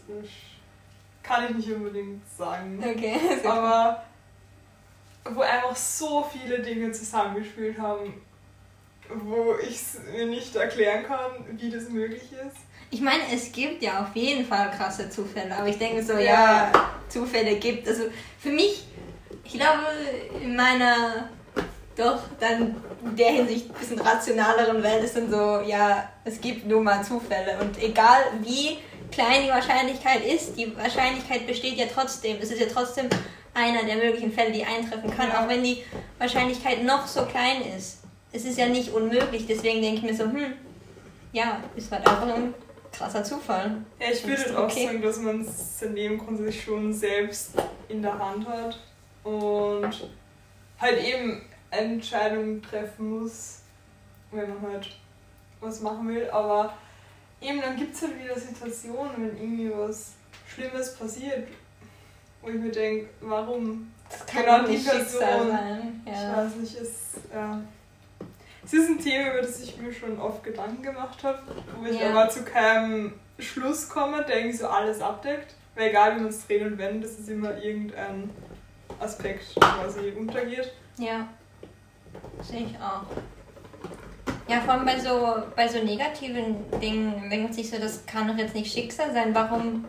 [1.22, 2.82] kann ich nicht unbedingt sagen.
[2.82, 3.16] Okay.
[3.44, 4.04] Aber
[5.24, 8.14] wo einfach so viele Dinge zusammengespielt haben,
[9.08, 12.56] wo ich es mir nicht erklären kann, wie das möglich ist.
[12.90, 16.72] Ich meine, es gibt ja auf jeden Fall krasse Zufälle, aber ich denke so, ja,
[16.72, 17.86] ja Zufälle gibt.
[17.86, 18.04] Also
[18.38, 18.84] für mich,
[19.44, 19.84] ich glaube,
[20.42, 21.28] in meiner
[22.00, 26.66] doch dann in der Hinsicht ein bisschen rationaleren Welt ist dann so, ja, es gibt
[26.66, 28.78] nur mal Zufälle und egal wie
[29.10, 32.36] klein die Wahrscheinlichkeit ist, die Wahrscheinlichkeit besteht ja trotzdem.
[32.40, 33.08] Es ist ja trotzdem
[33.54, 35.82] einer der möglichen Fälle, die eintreffen kann, auch wenn die
[36.18, 37.98] Wahrscheinlichkeit noch so klein ist.
[38.32, 40.52] Es ist ja nicht unmöglich, deswegen denke ich mir so, hm,
[41.32, 42.54] ja, ist halt einfach ein
[42.92, 43.78] krasser Zufall.
[44.00, 44.86] Ja, ich würde auch okay.
[44.86, 47.52] sagen, dass man sein Leben grundsätzlich schon selbst
[47.88, 48.78] in der Hand hat
[49.24, 50.08] und
[50.78, 53.60] halt eben Entscheidungen treffen muss,
[54.30, 54.96] wenn man halt
[55.60, 56.28] was machen will.
[56.30, 56.74] Aber
[57.40, 60.12] eben dann gibt es halt wieder Situationen, wenn irgendwie was
[60.46, 61.48] Schlimmes passiert,
[62.42, 63.92] wo ich mir denke, warum?
[64.08, 65.20] Das kann genau die Person.
[65.20, 66.02] Sein.
[66.04, 66.12] Ja.
[66.12, 67.60] Ich weiß nicht, ist ja.
[68.64, 71.40] Es ist ein Thema, über das ich mir schon oft Gedanken gemacht habe,
[71.78, 72.10] wo ich ja.
[72.10, 75.54] aber zu keinem Schluss komme, der irgendwie so alles abdeckt.
[75.74, 78.28] Weil egal wie man es dreht und wendet, es ist immer irgendein
[78.98, 80.72] Aspekt quasi untergeht.
[80.98, 81.28] Ja,
[82.42, 83.02] sehe ich auch.
[84.48, 88.36] Ja, vor allem bei so, bei so negativen Dingen denkt sich so, das kann doch
[88.36, 89.32] jetzt nicht Schicksal sein.
[89.32, 89.84] Warum,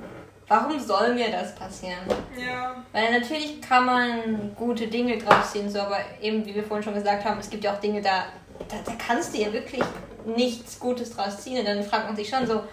[0.48, 2.00] warum soll mir das passieren?
[2.38, 2.76] Ja.
[2.92, 6.94] Weil natürlich kann man gute Dinge draus ziehen, so, aber eben, wie wir vorhin schon
[6.94, 8.26] gesagt haben, es gibt ja auch Dinge, da
[8.70, 9.84] da, da kannst du ja wirklich
[10.26, 11.60] nichts Gutes draus ziehen.
[11.60, 12.64] Und dann fragt man sich schon so,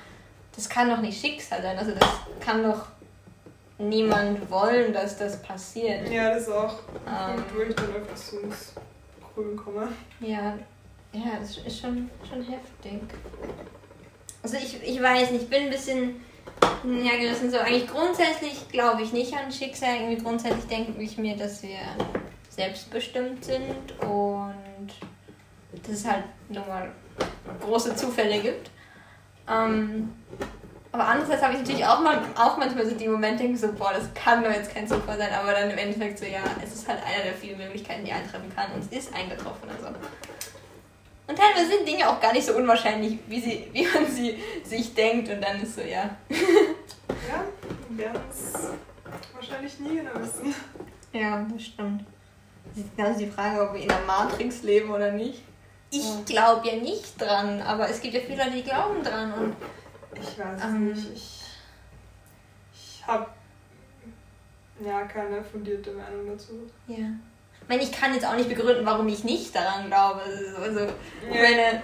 [0.55, 1.79] das kann doch nicht Schicksal sein.
[1.79, 2.09] Also das
[2.41, 2.87] kann doch
[3.79, 6.09] niemand wollen, dass das passiert.
[6.09, 6.75] Ja, das ist auch
[7.07, 8.39] ähm, ich dann öfters so
[9.39, 9.89] Grün komme.
[10.19, 10.59] Ja,
[11.13, 13.01] ja, das ist schon, schon heftig.
[14.43, 16.17] Also ich, ich weiß nicht, ich bin ein bisschen
[17.05, 17.49] ja, gerissen.
[17.49, 19.95] So, eigentlich grundsätzlich glaube ich nicht an Schicksal.
[19.95, 21.79] Irgendwie grundsätzlich denke ich mir, dass wir
[22.49, 24.89] selbstbestimmt sind und
[25.85, 26.91] dass es halt nochmal
[27.61, 28.71] große Zufälle gibt.
[29.49, 30.15] Ähm,
[30.99, 33.93] aber andererseits habe ich natürlich auch, mal, auch manchmal so die Momente, denke so, boah,
[33.93, 36.89] das kann doch jetzt kein Zufall sein, aber dann im Endeffekt so, ja, es ist
[36.89, 39.87] halt einer der vielen Möglichkeiten, die eintreffen kann und es ist eingetroffen und so.
[41.29, 44.93] Und teilweise sind Dinge auch gar nicht so unwahrscheinlich, wie, sie, wie man sie sich
[44.93, 46.11] denkt und dann ist so, ja.
[46.31, 47.45] ja,
[47.91, 48.55] wir werden es
[49.35, 50.53] wahrscheinlich nie genau wissen.
[51.13, 52.05] Ja, das stimmt.
[52.75, 55.43] Das ist ganz die Frage, ob wir in der Matrix leben oder nicht.
[55.91, 59.57] ich glaube ja nicht dran, aber es gibt ja viele Leute, die glauben dran und.
[60.15, 61.13] Ich weiß ähm, nicht.
[61.15, 61.43] Ich,
[62.73, 63.27] ich habe
[64.85, 66.53] ja keine fundierte Meinung dazu.
[66.87, 66.97] Ja.
[67.61, 70.23] Ich meine, ich kann jetzt auch nicht begründen, warum ich nicht daran glaube.
[70.63, 71.43] Also, ja.
[71.43, 71.83] meine,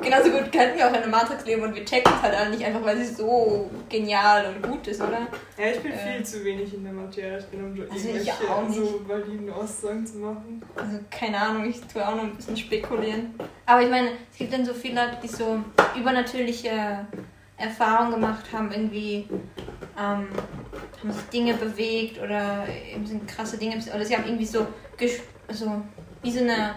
[0.00, 2.64] genauso gut könnten wir auch in einer Matrix leben und wir checken es halt nicht
[2.64, 5.26] einfach, weil sie so genial und gut ist, oder?
[5.58, 9.08] Ja, ich bin äh, viel zu wenig in der Materie drin, um also irgendwelche so
[9.08, 10.62] validen Aussagen zu machen.
[10.76, 13.34] Also keine Ahnung, ich tue auch noch ein bisschen spekulieren.
[13.66, 15.58] Aber ich meine, es gibt dann so viele Leute, die so
[15.98, 17.06] übernatürliche
[17.56, 19.28] Erfahrungen gemacht haben, irgendwie
[19.98, 20.28] ähm,
[21.00, 24.66] haben sich Dinge bewegt oder eben sind krasse Dinge, oder sie haben irgendwie so
[25.48, 25.82] also
[26.22, 26.76] wie so eine,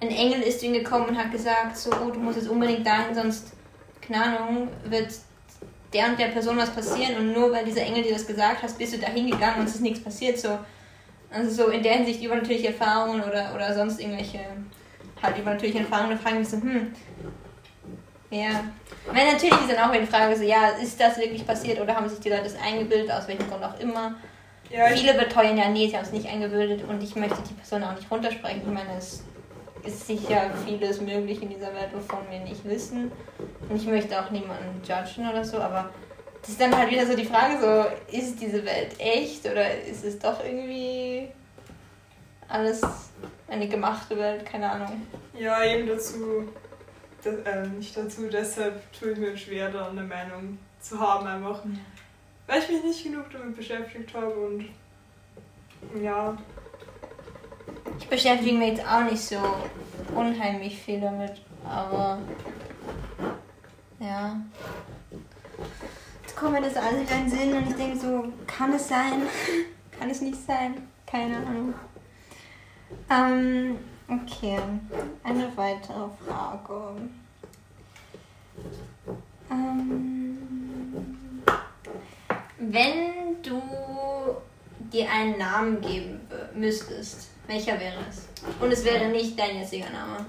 [0.00, 3.14] ein Engel ist ihm gekommen und hat gesagt, so, oh, du musst jetzt unbedingt dahin,
[3.14, 3.52] sonst,
[4.00, 5.08] keine Ahnung, wird
[5.92, 8.78] der und der Person was passieren und nur weil dieser Engel dir das gesagt hat,
[8.78, 10.58] bist du da hingegangen und es ist nichts passiert, so.
[11.30, 14.40] Also so in der Hinsicht übernatürliche Erfahrungen oder, oder sonst irgendwelche
[15.20, 16.92] halt übernatürliche Erfahrungen, da fragen so, hm,
[18.34, 18.64] ja.
[19.12, 22.08] Weil natürlich ist dann auch die Frage so, ja, ist das wirklich passiert oder haben
[22.08, 24.14] sich die Leute das eingebildet, aus welchem Grund auch immer.
[24.70, 27.84] Ja, Viele beteuern ja, nee, sie haben es nicht eingebildet und ich möchte die Person
[27.84, 28.62] auch nicht runtersprechen.
[28.66, 29.22] Ich meine, es
[29.84, 33.12] ist sicher vieles möglich in dieser Welt, wovon wir nicht wissen.
[33.68, 35.90] Und ich möchte auch niemanden judgen oder so, aber
[36.40, 40.04] das ist dann halt wieder so die Frage, so, ist diese Welt echt oder ist
[40.04, 41.28] es doch irgendwie
[42.48, 42.82] alles
[43.48, 44.44] eine gemachte Welt?
[44.44, 45.02] Keine Ahnung.
[45.38, 46.48] Ja, eben dazu,
[47.24, 51.62] das, äh, nicht dazu, deshalb tue ich mir schwer, da eine Meinung zu haben einfach.
[52.46, 54.66] Weil ich mich nicht genug damit beschäftigt habe und
[56.02, 56.36] ja.
[57.98, 59.38] Ich beschäftige mich jetzt auch nicht so
[60.14, 62.18] unheimlich viel damit, aber
[63.98, 64.40] ja.
[66.22, 69.22] Jetzt kommt mir das alles in den Sinn und ich denke so, kann es sein?
[69.98, 70.88] kann es nicht sein?
[71.06, 71.74] Keine Ahnung.
[73.10, 74.58] Ähm, okay,
[75.22, 76.96] eine weitere Frage.
[79.50, 80.38] Ähm,
[82.58, 83.62] wenn du
[84.92, 86.20] dir einen Namen geben
[86.54, 88.28] müsstest, welcher wäre es?
[88.60, 90.24] Und es wäre nicht dein jetziger Name.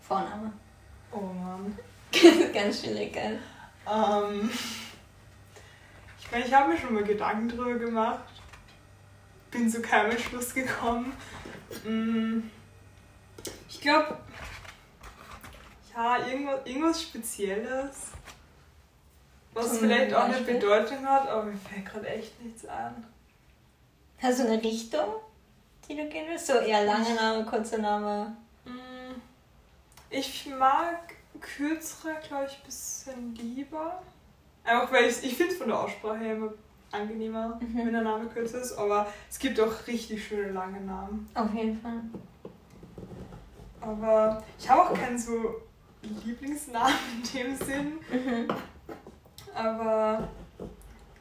[0.00, 0.52] Vorname.
[1.12, 1.78] Oh Mann.
[2.52, 3.38] Ganz schwierig, gell?
[3.86, 4.50] Ähm,
[6.18, 8.24] ich meine, ich habe mir schon mal Gedanken drüber gemacht.
[9.50, 11.12] Bin zu keinem Schluss gekommen.
[11.84, 12.40] Mm,
[13.78, 14.18] ich glaube,
[15.94, 18.10] ja, irgendwas, irgendwas Spezielles.
[19.54, 23.06] Was Zum vielleicht auch eine Bedeutung hat, aber mir fällt gerade echt nichts an.
[24.20, 25.04] Hast du eine Richtung,
[25.88, 26.48] die du gehen willst?
[26.48, 28.36] So eher lange Name, kurzer Name?
[28.64, 29.14] Mm,
[30.10, 34.02] ich mag kürzere, glaube ich, ein bisschen lieber.
[34.64, 36.52] Einfach weil ich, ich finde es von der Aussprache her immer
[36.90, 37.76] angenehmer, mhm.
[37.76, 41.28] wenn der Name kürzer ist, aber es gibt auch richtig schöne lange Namen.
[41.34, 42.02] Auf jeden Fall.
[43.80, 45.62] Aber ich habe auch keinen so
[46.02, 47.98] Lieblingsnamen in dem Sinn.
[48.10, 48.48] Mhm.
[49.54, 50.28] Aber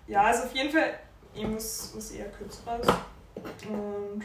[0.07, 0.99] ja, also auf jeden Fall
[1.35, 2.87] irgendwas was eher kürzeres.
[3.69, 4.23] Und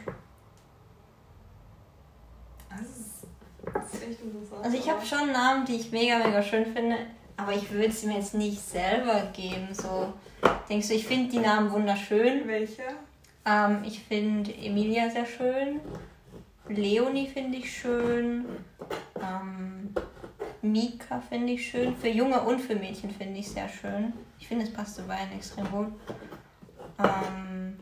[2.71, 3.27] das ist,
[3.73, 4.65] das ist echt interessant.
[4.65, 6.97] Also ich habe schon Namen, die ich mega, mega schön finde,
[7.37, 9.69] aber ich würde sie mir jetzt nicht selber geben.
[9.73, 10.13] So
[10.69, 12.47] denkst du, ich finde die Namen wunderschön.
[12.47, 12.83] Welche?
[13.45, 15.81] Ähm, ich finde Emilia sehr schön.
[16.69, 18.47] Leonie finde ich schön.
[19.21, 19.95] Ähm,
[20.63, 21.97] Mika finde ich schön.
[21.97, 24.13] Für Junge und für Mädchen finde ich sehr schön.
[24.39, 25.89] Ich finde, es passt zu beiden extrem gut.
[26.99, 27.79] Ähm,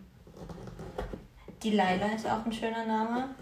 [1.62, 3.34] die Laila ist auch ein schöner Name.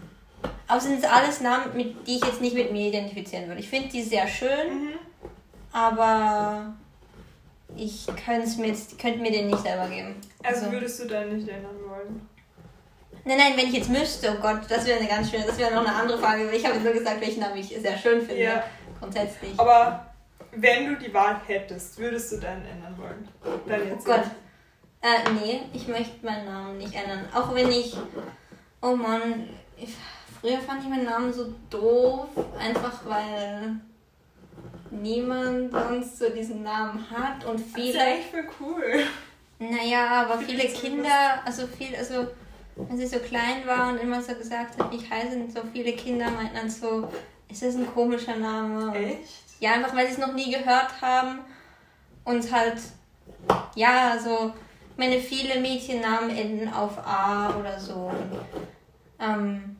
[0.67, 3.59] Aber sind es alles Namen, mit, die ich jetzt nicht mit mir identifizieren würde.
[3.59, 4.93] Ich finde die sehr schön, mhm.
[5.71, 6.73] aber
[7.75, 10.15] ich könnte mir, könnt mir den nicht selber geben.
[10.43, 12.29] Also, also würdest du dann nicht ändern wollen?
[13.29, 15.73] Nein, nein, wenn ich jetzt müsste, oh Gott, das wäre eine ganz schöne, das wäre
[15.73, 16.49] noch eine andere Frage.
[16.51, 18.41] Ich habe nur gesagt, welchen Namen ich sehr schön finde.
[18.41, 18.63] Ja
[18.99, 19.59] grundsätzlich.
[19.59, 20.05] Aber
[20.51, 23.27] wenn du die Wahl hättest, würdest du deinen ändern wollen?
[23.67, 24.25] Dein jetzt oh Gott.
[25.01, 27.27] Äh, nee, ich möchte meinen Namen nicht ändern.
[27.33, 27.95] Auch wenn ich.
[28.81, 29.49] Oh Mann.
[29.77, 29.95] Ich,
[30.39, 32.27] früher fand ich meinen Namen so doof.
[32.59, 33.75] Einfach weil
[34.91, 37.93] niemand sonst so diesen Namen hat und viele.
[37.93, 39.03] Das ist echt voll cool.
[39.59, 42.27] Naja, aber viele Kinder, also viel, also
[42.89, 45.93] als ich so klein war und immer so gesagt habe, wie ich heiße, so viele
[45.93, 47.09] Kinder meinten dann so,
[47.49, 48.95] ist das ein komischer Name?
[48.95, 49.39] Echt?
[49.59, 51.39] Ja, einfach weil sie es noch nie gehört haben
[52.23, 52.77] und halt,
[53.75, 54.53] ja, so,
[54.91, 58.11] ich meine, viele Mädchennamen enden auf A oder so.
[58.11, 58.39] Und,
[59.19, 59.77] ähm,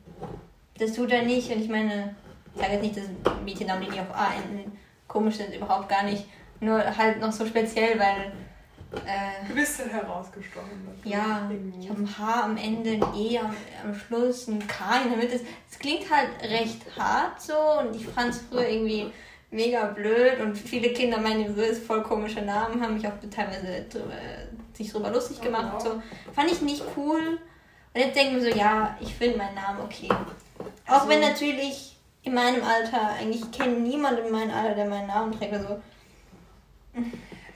[0.78, 2.14] das tut er nicht und ich meine,
[2.54, 6.04] ich sage jetzt nicht, dass Mädchennamen, die nicht auf A enden, komisch sind, überhaupt gar
[6.04, 6.24] nicht.
[6.60, 8.32] Nur halt noch so speziell, weil
[8.92, 10.88] Äh, du bist halt herausgestochen.
[11.04, 11.48] Ja,
[11.80, 15.18] ich habe ein H am Ende, ein E am, am Schluss, ein K in der
[15.18, 15.40] Mitte.
[15.70, 19.12] Es klingt halt recht hart so und ich fand es früher irgendwie
[19.50, 23.84] mega blöd und viele Kinder meinen, das ist voll komische Namen, haben mich auch teilweise
[23.90, 24.14] drüber,
[24.72, 25.72] sich drüber lustig gemacht.
[25.72, 25.82] Oh, wow.
[25.82, 26.32] so.
[26.32, 27.38] Fand ich nicht cool.
[27.92, 30.08] Und jetzt denken wir so, ja, ich finde meinen Namen okay.
[30.86, 34.86] Auch also, wenn natürlich in meinem Alter, eigentlich ich kenne niemanden in meinem Alter, der
[34.86, 35.54] meinen Namen trägt.
[35.54, 35.80] Also.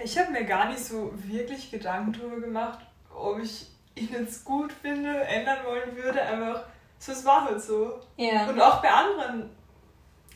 [0.05, 2.79] Ich habe mir gar nicht so wirklich Gedanken darüber gemacht,
[3.11, 6.21] ob ich ihn jetzt gut finde, ändern wollen würde.
[6.21, 6.65] Einfach,
[6.99, 8.01] so es war halt so.
[8.19, 8.47] Ja.
[8.47, 9.49] Und auch bei anderen.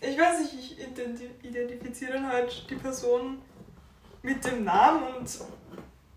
[0.00, 0.80] Ich weiß nicht, ich
[1.42, 3.42] identifiziere dann halt die Person
[4.22, 5.28] mit dem Namen und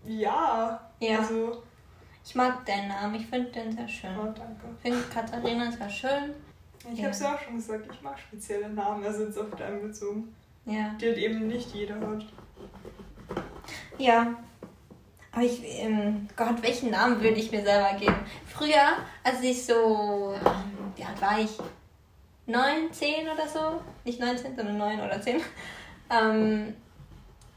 [0.04, 0.90] ja.
[0.98, 1.18] Ja.
[1.18, 1.62] Also,
[2.24, 4.16] ich mag deinen Namen, ich finde den sehr schön.
[4.18, 4.66] Oh, danke.
[4.76, 6.34] Ich finde Katharina sehr schön.
[6.90, 7.04] Ich ja.
[7.04, 10.34] habe es ja auch schon gesagt, ich mag spezielle Namen, also jetzt auf deinen bezogen.
[10.64, 10.94] Ja.
[11.00, 12.24] Die halt eben nicht jeder hat.
[13.98, 14.34] Ja.
[15.32, 18.16] Aber ich, ähm, Gott, welchen Namen würde ich mir selber geben?
[18.46, 21.50] Früher, als ich so, ähm, wie alt war ich?
[22.46, 23.80] Neun, zehn oder so?
[24.04, 25.40] Nicht 19, sondern neun oder zehn.
[26.10, 26.74] Ähm,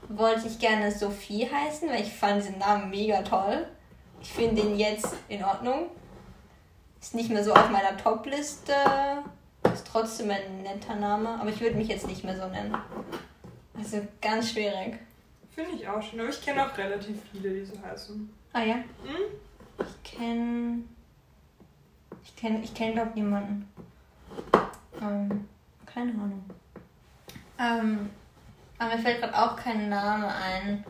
[0.07, 3.67] wollte ich gerne Sophie heißen, weil ich fand diesen Namen mega toll.
[4.21, 5.89] Ich finde ihn jetzt in Ordnung.
[7.01, 8.73] Ist nicht mehr so auf meiner Top-Liste.
[9.73, 12.75] Ist trotzdem ein netter Name, aber ich würde mich jetzt nicht mehr so nennen.
[13.77, 14.99] Also ganz schwierig.
[15.55, 18.29] Finde ich auch schön, aber ich kenne auch relativ viele, die so heißen.
[18.51, 18.75] Ah ja?
[18.75, 19.39] Hm?
[19.79, 20.83] Ich kenne.
[22.23, 23.71] Ich kenne, ich kenn, glaube niemanden.
[25.01, 25.47] Ähm,
[25.85, 26.43] keine Ahnung.
[27.57, 28.09] Ähm,
[28.77, 30.83] aber mir fällt gerade auch kein Name ein.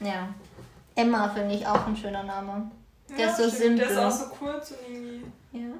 [0.00, 0.28] Ja.
[0.94, 2.70] Emma finde ich auch ein schöner Name.
[3.10, 3.76] Der ja, ist so simpel.
[3.76, 5.24] Der ist auch so kurz und irgendwie.
[5.52, 5.74] Ja.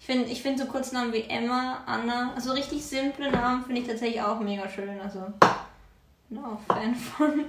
[0.00, 3.86] Ich finde ich find so Kurznamen wie Emma, Anna, also richtig simple Namen finde ich
[3.86, 5.00] tatsächlich auch mega schön.
[5.00, 5.26] Also
[6.36, 7.44] auch Fan von.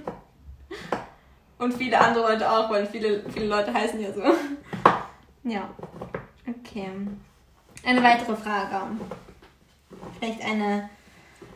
[1.58, 4.22] Und viele andere Leute auch, weil viele, viele Leute heißen ja so.
[5.44, 5.68] Ja.
[6.46, 6.88] Okay.
[7.84, 8.86] Eine weitere Frage.
[10.18, 10.88] Vielleicht eine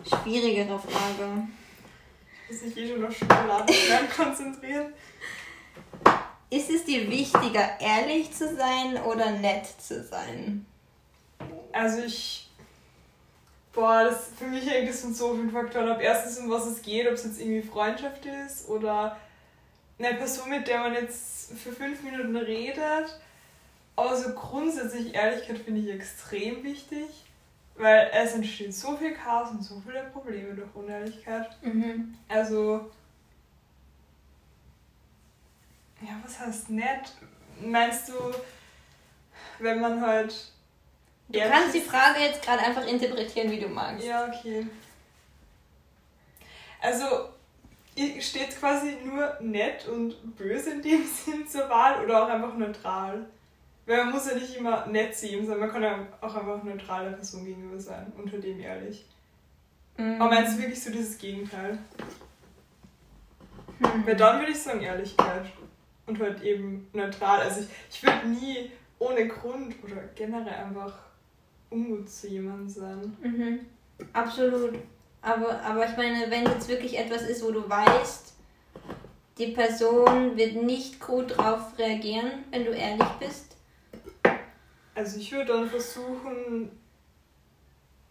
[0.06, 1.48] schwierigere Frage.
[2.48, 3.72] Muss ich eh schon auf Schokolade
[4.16, 4.92] konzentrieren?
[6.50, 10.66] Ist es dir wichtiger, ehrlich zu sein oder nett zu sein?
[11.72, 12.43] Also ich.
[13.74, 15.98] Boah, das für mich hängt es von so vielen Faktoren ab.
[16.00, 19.16] Erstens, um was es geht, ob es jetzt irgendwie Freundschaft ist oder
[19.98, 23.20] eine Person, mit der man jetzt für fünf Minuten redet.
[23.96, 27.08] Also grundsätzlich Ehrlichkeit finde ich extrem wichtig,
[27.76, 31.48] weil es entsteht so viel Chaos und so viele Probleme durch Unehrlichkeit.
[31.62, 32.16] Mhm.
[32.28, 32.90] Also
[36.00, 37.12] ja, was heißt nett?
[37.60, 38.14] Meinst du,
[39.58, 40.52] wenn man halt.
[41.28, 44.06] Du kannst die Frage jetzt gerade einfach interpretieren, wie du magst.
[44.06, 44.66] Ja, okay.
[46.80, 47.28] Also,
[48.20, 53.26] steht quasi nur nett und böse in dem Sinn zur Wahl oder auch einfach neutral?
[53.86, 57.04] Weil man muss ja nicht immer nett sehen, sondern man kann ja auch einfach neutral
[57.04, 59.04] der Person gegenüber sein, unter dem ehrlich.
[59.96, 60.20] Mhm.
[60.20, 61.78] Aber meinst du wirklich so dieses Gegenteil?
[63.78, 64.06] Hm.
[64.06, 65.46] Weil dann würde ich sagen Ehrlichkeit
[66.06, 67.40] und halt eben neutral.
[67.40, 70.94] Also ich, ich würde nie ohne Grund oder generell einfach
[71.74, 73.16] ungut zu jemandem sein.
[73.20, 73.60] Mhm.
[74.12, 74.78] Absolut.
[75.20, 78.32] Aber, aber ich meine, wenn jetzt wirklich etwas ist, wo du weißt,
[79.38, 83.56] die Person wird nicht gut drauf reagieren, wenn du ehrlich bist.
[84.94, 86.70] Also ich würde dann versuchen,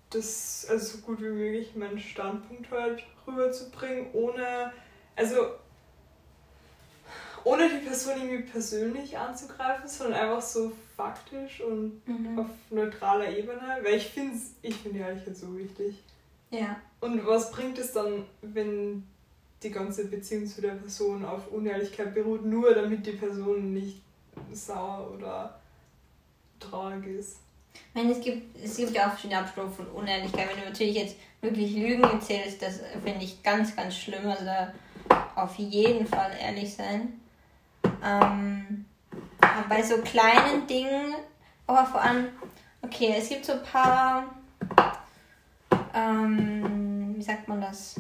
[0.09, 4.73] das also so gut wie möglich meinen Standpunkt halt rüberzubringen, ohne
[5.15, 5.35] also
[7.45, 12.39] ohne die Person irgendwie persönlich anzugreifen, sondern einfach so faktisch und mhm.
[12.39, 13.79] auf neutraler Ebene.
[13.81, 16.03] Weil ich finde ich find die Ehrlichkeit so wichtig.
[16.49, 16.77] Ja.
[16.99, 19.03] Und was bringt es dann, wenn
[19.61, 24.01] die ganze Beziehung zu der Person auf Unehrlichkeit beruht, nur damit die Person nicht
[24.51, 25.59] sauer oder
[26.59, 27.37] traurig ist?
[27.73, 30.49] Ich meine, es gibt, es gibt ja auch verschiedene Abstufungen von Unehrlichkeit.
[30.49, 34.27] Wenn du natürlich jetzt wirklich Lügen erzählst, das finde ich ganz, ganz schlimm.
[34.27, 34.73] Also da
[35.35, 37.19] auf jeden Fall ehrlich sein.
[38.03, 38.85] Ähm,
[39.69, 41.15] bei so kleinen Dingen,
[41.67, 42.27] aber vor allem,
[42.81, 44.25] okay, es gibt so ein paar,
[45.93, 47.95] ähm, wie sagt man das?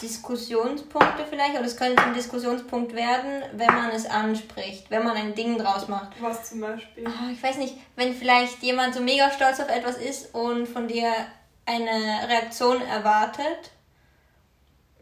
[0.00, 5.34] Diskussionspunkte vielleicht, oder es könnte ein Diskussionspunkt werden, wenn man es anspricht, wenn man ein
[5.34, 6.10] Ding draus macht.
[6.20, 7.06] Was zum Beispiel?
[7.06, 10.86] Ah, ich weiß nicht, wenn vielleicht jemand so mega stolz auf etwas ist und von
[10.86, 11.10] dir
[11.64, 13.70] eine Reaktion erwartet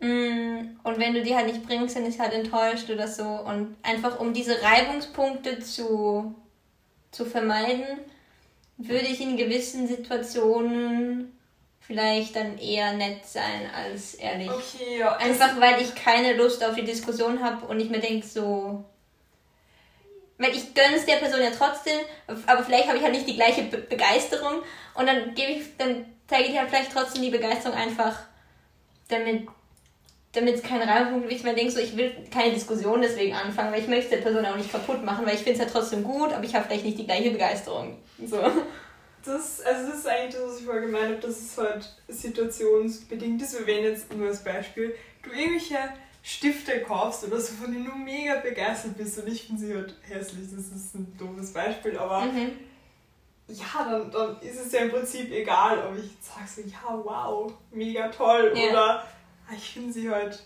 [0.01, 3.24] und wenn du die halt nicht bringst, dann ist halt enttäuscht oder so.
[3.24, 6.34] Und einfach um diese Reibungspunkte zu,
[7.11, 7.86] zu vermeiden,
[8.76, 11.38] würde ich in gewissen Situationen
[11.80, 14.51] vielleicht dann eher nett sein als ehrlich.
[14.51, 15.16] Okay, ja.
[15.16, 18.84] Einfach weil ich keine Lust auf die Diskussion habe und ich mir denke so.
[20.38, 21.99] Weil ich gönne es der Person ja trotzdem,
[22.47, 24.62] aber vielleicht habe ich halt nicht die gleiche Be Begeisterung
[24.95, 28.18] und dann gebe ich, dann zeige ich halt vielleicht trotzdem die Begeisterung einfach,
[29.09, 29.47] damit
[30.35, 31.32] damit es keinen Reibung gibt.
[31.32, 34.45] Ich mir denke so, ich will keine Diskussion deswegen anfangen, weil ich möchte der Person
[34.45, 36.85] auch nicht kaputt machen, weil ich finde es ja trotzdem gut, aber ich habe vielleicht
[36.85, 37.99] nicht die gleiche Begeisterung.
[38.24, 38.39] So.
[39.24, 43.41] Das, also das ist eigentlich das, was ich vorher gemeint habe, dass es halt situationsbedingt
[43.41, 43.59] ist.
[43.59, 45.78] Wir wählen jetzt nur als Beispiel, du irgendwelche
[46.22, 49.95] Stifte kaufst oder so, von denen du mega begeistert bist und ich finde sie halt
[50.03, 52.53] hässlich, das ist ein doofes Beispiel, aber mhm.
[53.49, 57.53] ja, dann, dann ist es ja im Prinzip egal, ob ich sage so, ja, wow,
[57.70, 58.70] mega toll yeah.
[58.70, 59.05] oder
[59.53, 60.42] ich finde sie halt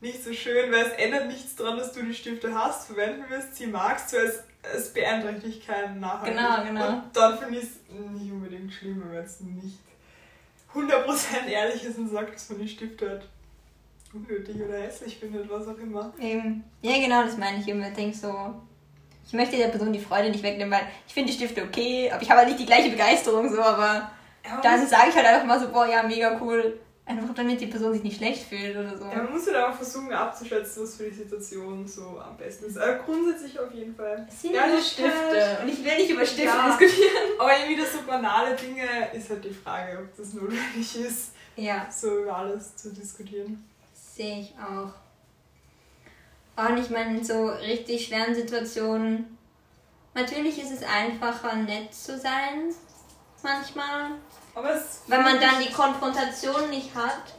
[0.00, 3.56] nicht so schön, weil es ändert nichts daran, dass du die Stifte hast, verwenden wirst,
[3.56, 4.42] sie magst, weil es,
[4.74, 6.36] es beeinträchtigt keinen nachhaltig.
[6.36, 6.88] Genau, genau.
[6.88, 7.70] Und dann finde ich es
[8.12, 9.78] nicht unbedingt schlimm, wenn es nicht
[10.74, 13.28] 100% ehrlich ist und sagt, dass man die Stifte halt
[14.12, 16.12] unnötig oder hässlich findet, was auch immer.
[16.20, 16.64] Eben.
[16.82, 17.88] Ja, genau, das meine ich immer.
[17.88, 18.54] Ich denke so,
[19.26, 22.22] ich möchte der Person die Freude nicht wegnehmen, weil ich finde die Stifte okay, aber
[22.22, 24.10] ich habe halt nicht die gleiche Begeisterung so, aber
[24.44, 26.78] ja, dann sage ich halt einfach mal so, boah, ja, mega cool.
[27.08, 29.06] Einfach damit die Person sich nicht schlecht fühlt oder so.
[29.06, 32.76] Ja, man muss halt auch versuchen abzuschätzen, was für die Situation so am besten ist.
[32.76, 34.28] Aber grundsätzlich auf jeden Fall.
[34.30, 35.58] Sind ja, nur Stifte.
[35.62, 37.16] Und ich will nicht über Stifte ja, diskutieren.
[37.38, 38.84] Aber irgendwie das so banale Dinge
[39.14, 41.88] ist halt die Frage, ob das notwendig ist, ja.
[41.90, 43.64] so über alles zu diskutieren.
[43.94, 44.92] Sehe ich auch.
[46.62, 49.38] Und ich meine, in so richtig schweren Situationen,
[50.12, 52.74] natürlich ist es einfacher, nett zu sein,
[53.42, 54.10] manchmal.
[55.06, 57.34] Wenn man dann die Konfrontation nicht hat.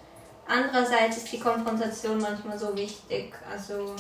[0.48, 3.34] Andererseits ist die Konfrontation manchmal so wichtig.
[3.50, 3.96] Also.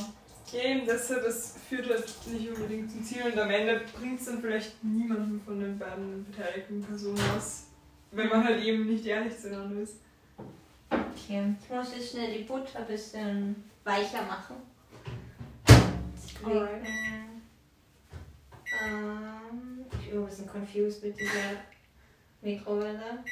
[0.51, 4.41] Eben, deshalb, es führt halt nicht unbedingt zum Ziel und am Ende bringt es dann
[4.41, 7.67] vielleicht niemanden von den beiden beteiligten Personen was,
[8.11, 9.97] wenn man halt eben nicht ehrlich zueinander ist.
[10.89, 14.55] Okay, ich muss jetzt schnell die Butter ein bisschen weicher machen.
[16.43, 16.84] Alright.
[18.84, 21.57] Ähm, ich bin ein bisschen confused mit dieser
[22.42, 23.24] Mikrowelle.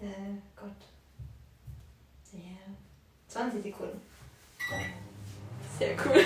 [0.00, 0.70] Äh, Gott.
[2.32, 2.40] Ja.
[3.28, 4.00] 20 Sekunden.
[5.78, 6.12] Sehr cool.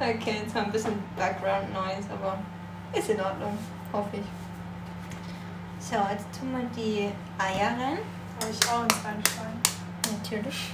[0.00, 2.38] okay, jetzt haben wir ein bisschen Background Noise, aber
[2.92, 3.56] ist in Ordnung,
[3.92, 4.26] hoffe ich.
[5.84, 7.98] So, jetzt tun wir die Eier rein.
[8.40, 9.60] Habe ich auch ins reinschneiden?
[10.18, 10.72] Natürlich.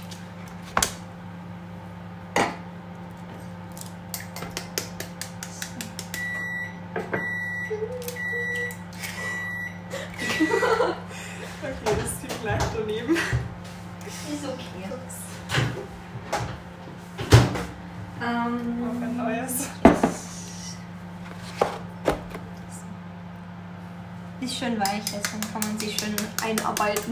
[6.97, 7.36] schön
[26.47, 27.11] einarbeiten.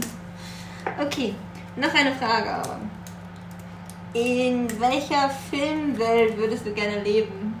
[0.98, 1.34] Okay,
[1.76, 2.80] noch eine Frage aber.
[4.14, 7.54] In welcher Filmwelt würdest du gerne leben?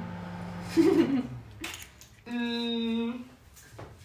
[2.26, 3.12] mm,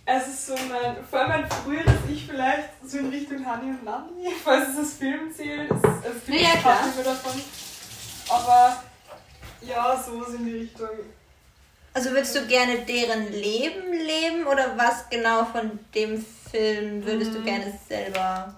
[0.05, 3.84] es ist so mein, vor allem mein früheres Ich vielleicht so in Richtung Honey und
[3.86, 5.72] Nanny, falls es das Film zählt.
[5.72, 6.80] Es, es gibt ja, klar.
[7.03, 7.41] davon.
[8.30, 8.84] Aber
[9.61, 10.89] ja, sowas in die Richtung.
[11.94, 17.36] Also würdest du gerne deren Leben leben oder was genau von dem Film würdest mhm.
[17.36, 18.56] du gerne selber?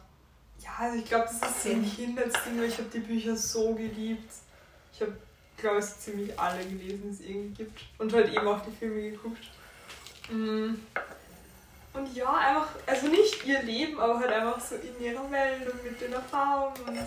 [0.60, 3.74] Ja, also ich glaube, das ist so ein Kindheitsding, weil ich habe die Bücher so
[3.74, 4.32] geliebt.
[4.94, 5.14] Ich habe,
[5.58, 7.82] glaube ich, ziemlich alle gelesen, die es irgendwie gibt.
[7.98, 9.44] Und halt eben auch die Filme geguckt.
[10.30, 10.80] Mhm.
[11.94, 15.84] Und ja, einfach, also nicht ihr Leben, aber halt einfach so in ihrer Welt und
[15.84, 16.98] mit den Erfahrungen und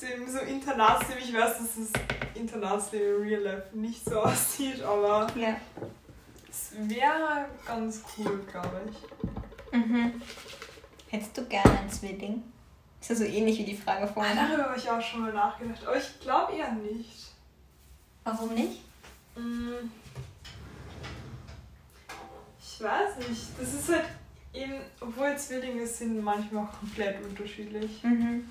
[0.00, 1.22] dem so Internatsleben.
[1.22, 2.02] Ich weiß, dass das
[2.34, 5.56] Internatsleben Real Life nicht so aussieht, aber ja.
[6.48, 9.72] es wäre ganz cool, glaube ich.
[9.72, 10.20] Mhm.
[11.08, 12.42] Hättest du gerne einen Zwilling?
[13.00, 14.36] Ist ja so ähnlich wie die Frage vorhin.
[14.36, 17.32] Ah, darüber habe ich auch schon mal nachgedacht, aber ich glaube eher nicht.
[18.24, 18.82] Warum nicht?
[19.36, 19.88] Mm.
[22.60, 23.46] Ich weiß nicht.
[23.58, 24.04] Das ist halt
[24.52, 28.02] eben, obwohl Zwillinge sind manchmal auch komplett unterschiedlich.
[28.02, 28.44] Mhm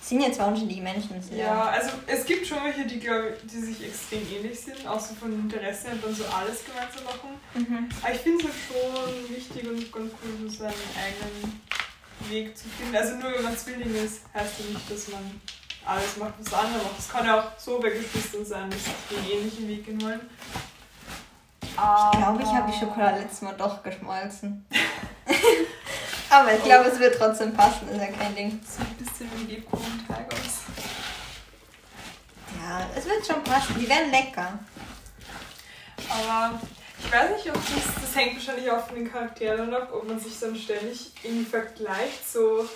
[0.00, 1.20] sind ja zwar unterschiedliche Menschen.
[1.30, 4.98] Ja, ja, also es gibt schon welche, die, glaub, die sich extrem ähnlich sind, auch
[4.98, 7.40] so von Interesse und dann so alles gemeinsam machen.
[7.54, 7.88] Mhm.
[8.02, 11.60] Aber ich finde es schon wichtig und ganz cool, so seinen eigenen
[12.28, 12.96] Weg zu finden.
[12.96, 15.40] Also nur wenn man Zwilling ist, heißt ja nicht, dass man
[15.84, 16.98] alles macht, was andere macht.
[16.98, 20.20] Es kann ja auch so bei Geschwistern sein, dass sie den ähnlichen Weg gehen wollen.
[21.62, 24.66] Ich glaube, ich habe die Schokolade letztes Mal doch geschmolzen.
[26.30, 28.60] Aber ich glaube, es wird trotzdem passen, ist ja kein Ding.
[28.64, 30.60] So ein bisschen wie Lebkuchen-Tag aus.
[32.62, 33.74] Ja, es wird schon passen.
[33.80, 34.58] Die werden lecker.
[36.08, 36.60] Aber
[37.04, 40.20] Ich weiß nicht, ob das, das hängt wahrscheinlich auch von den Charakteren ab, ob man
[40.20, 42.68] sich dann ständig irgendwie vergleicht, so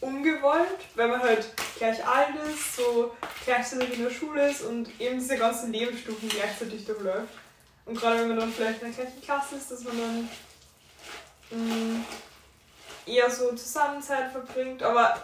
[0.00, 1.46] ungewollt, weil man halt
[1.78, 3.14] gleich alt ist, so
[3.44, 7.32] gleichzeitig in der Schule ist und eben diese ganzen Lebensstufen gleichzeitig durchläuft.
[7.86, 10.28] Und gerade wenn man dann vielleicht in der gleichen Klasse ist, dass man dann
[11.50, 12.04] mh, mm,
[13.06, 14.82] eher so zusammen Zeit verbringt.
[14.82, 15.16] Aber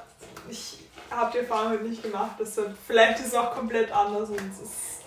[0.49, 0.79] ich
[1.11, 4.61] habe die Erfahrung halt nicht gemacht, deshalb vielleicht ist es auch komplett anders und es
[4.61, 4.99] ist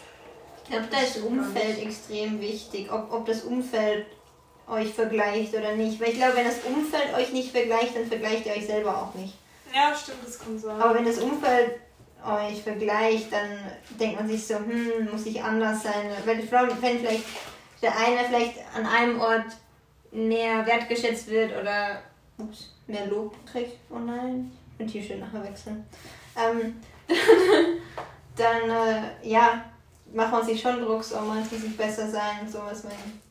[0.64, 4.06] ich glaube, da ist Umfeld extrem wichtig, ob, ob das Umfeld
[4.70, 6.00] euch vergleicht oder nicht.
[6.00, 9.14] Weil ich glaube, wenn das Umfeld euch nicht vergleicht, dann vergleicht ihr euch selber auch
[9.16, 9.34] nicht.
[9.76, 10.80] Ja, stimmt, das kann sein.
[10.80, 11.82] Aber wenn das Umfeld
[12.26, 13.50] euch vergleicht, dann
[14.00, 16.12] denkt man sich so, hm, muss ich anders sein.
[16.24, 17.26] Wenn, wenn vielleicht
[17.82, 19.48] der eine vielleicht an einem Ort
[20.12, 22.02] mehr wertgeschätzt wird oder
[22.42, 23.78] ups, mehr Lob kriegt.
[23.90, 25.86] Oh nein, ich bin T-Shirt nachher wechseln.
[26.36, 26.76] Ähm,
[28.36, 29.66] dann, äh, ja,
[30.14, 33.22] macht man sich schon Druck, so man muss ich besser sein, so was mein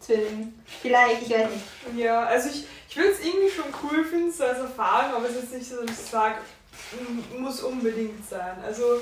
[0.00, 0.52] Zwilling.
[0.64, 2.04] Vielleicht, ich weiß nicht.
[2.04, 5.36] Ja, also ich, ich würde es irgendwie schon cool finden, so als Erfahrung, aber es
[5.36, 6.36] ist nicht so, dass ich sage,
[7.38, 8.56] muss unbedingt sein.
[8.64, 9.00] Also,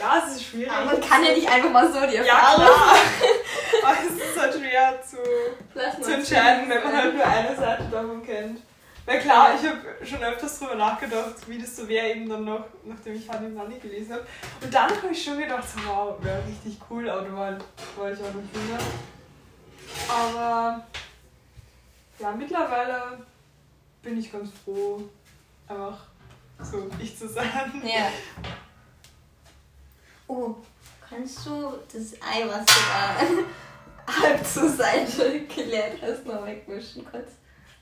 [0.00, 0.72] ja, es ist schwierig.
[0.72, 2.26] Aber man kann ja nicht einfach mal so die Erfahrung.
[2.26, 2.96] Ja, klar.
[3.82, 8.24] aber es ist halt schwer zu, zu entscheiden, wenn man halt nur eine Seite davon
[8.24, 8.60] kennt.
[9.04, 12.64] Weil klar, ich habe schon öfters darüber nachgedacht, wie das so wäre, eben dann noch,
[12.84, 14.26] nachdem ich Honey Money gelesen habe.
[14.62, 17.58] Und dann habe ich schon gedacht, so, wow, wäre richtig cool, aber da war,
[17.96, 18.78] war ich auch noch jünger.
[20.08, 20.86] Aber
[22.18, 23.18] ja, mittlerweile
[24.02, 25.02] bin ich ganz froh,
[25.66, 25.98] einfach
[26.62, 27.82] so ich zu sein.
[27.82, 28.10] Ja.
[30.30, 30.54] Oh,
[31.08, 32.72] kannst du das Ei, was du
[34.06, 37.32] da halb zur Seite geleert hast, mal wegwischen kurz?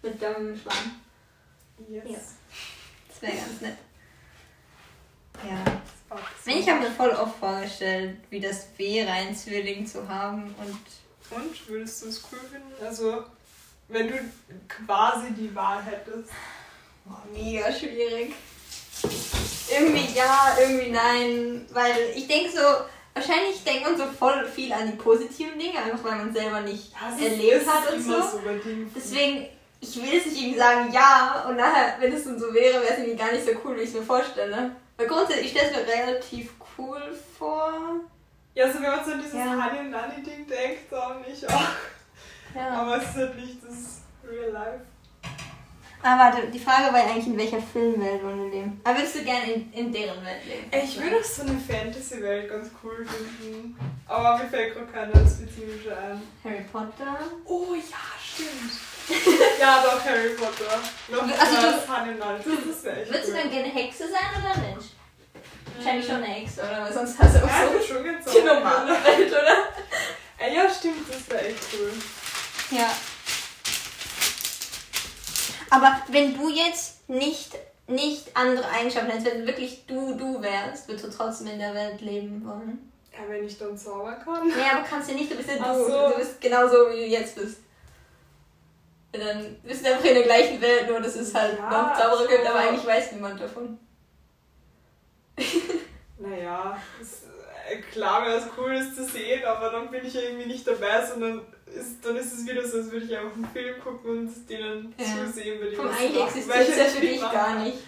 [0.00, 0.98] Mit dem Schwamm.
[1.86, 2.04] Yes.
[2.06, 2.18] Ja.
[3.08, 3.76] Das wäre ganz nett.
[5.46, 5.82] Ja.
[6.46, 11.38] Ich habe mir voll oft vorgestellt, wie das wäre, einen Zwilling zu haben und.
[11.38, 12.72] Und würdest du es cool finden?
[12.82, 13.24] Also,
[13.88, 14.18] wenn du
[14.68, 16.30] quasi die Wahl hättest.
[17.06, 18.34] Oh, mega schwierig.
[19.80, 21.66] Irgendwie ja, irgendwie nein.
[21.72, 22.62] Weil ich denke so,
[23.14, 26.92] wahrscheinlich denkt man so voll viel an die positiven Dinge, einfach weil man selber nicht
[26.92, 28.20] das erlebt hat und so.
[28.20, 28.40] so
[28.94, 29.48] Deswegen
[29.80, 32.92] ich will jetzt nicht irgendwie sagen ja und nachher, wenn es dann so wäre, wäre
[32.92, 34.72] es irgendwie gar nicht so cool, wie ich es mir vorstelle.
[34.96, 37.00] Weil grundsätzlich, ich stelle es mir relativ cool
[37.38, 37.72] vor.
[38.54, 39.52] Ja, also wenn man so an dieses ja.
[39.52, 41.62] Honey und Nanny Ding denkt, dann nicht auch.
[42.54, 42.70] Ja.
[42.70, 44.80] Aber es ist halt nicht das Real Life.
[46.02, 48.80] Ah, warte, die Frage war ja eigentlich, in welcher Filmwelt wollen wir leben?
[48.84, 50.84] Aber würdest du gerne in, in deren Welt leben?
[50.84, 53.76] Ich würde auch so eine Fantasy-Welt ganz cool finden.
[54.06, 56.22] Aber mir fällt gerade keine spezifische ein.
[56.44, 57.18] Harry Potter?
[57.44, 58.72] Oh ja, stimmt.
[59.60, 60.78] ja, doch, Harry Potter.
[61.08, 62.38] Noch also du, Hannibal.
[62.38, 63.34] Das wäre echt Würdest cool.
[63.34, 64.84] du dann gerne Hexe sein oder Mensch?
[65.76, 66.82] Wahrscheinlich schon eine Hexe, oder?
[66.82, 69.56] Weil sonst hast du auch ja, so schon die normale Welt, oder?
[70.40, 71.90] Äh, ja, stimmt, das wäre echt cool.
[72.70, 72.88] Ja.
[75.70, 77.56] Aber wenn du jetzt nicht,
[77.86, 82.00] nicht andere Eigenschaften hättest, wenn wirklich du du wärst, würdest du trotzdem in der Welt
[82.00, 82.90] leben wollen?
[83.12, 84.48] Ja, wenn ich dann zaubern kann.
[84.50, 85.84] Ja, aber kannst du nicht, du bist ja du.
[85.84, 86.10] So.
[86.10, 87.58] Du bist genauso, wie du jetzt bist.
[89.12, 91.98] Und dann bist du einfach in der gleichen Welt, nur dass es halt ja, noch
[91.98, 93.78] Zauberer gibt, aber eigentlich weiß niemand davon.
[96.18, 97.24] naja, ist,
[97.70, 101.04] äh, klar wäre es cool, das zu sehen, aber dann bin ich irgendwie nicht dabei,
[101.04, 101.40] sondern
[101.74, 104.94] ist, dann ist es wieder so, als würde ich einfach einen Film gucken und denen
[104.98, 105.04] ja.
[105.04, 107.78] zusehen, wenn die Vom eigentlich existiert es ja für dich gar nicht.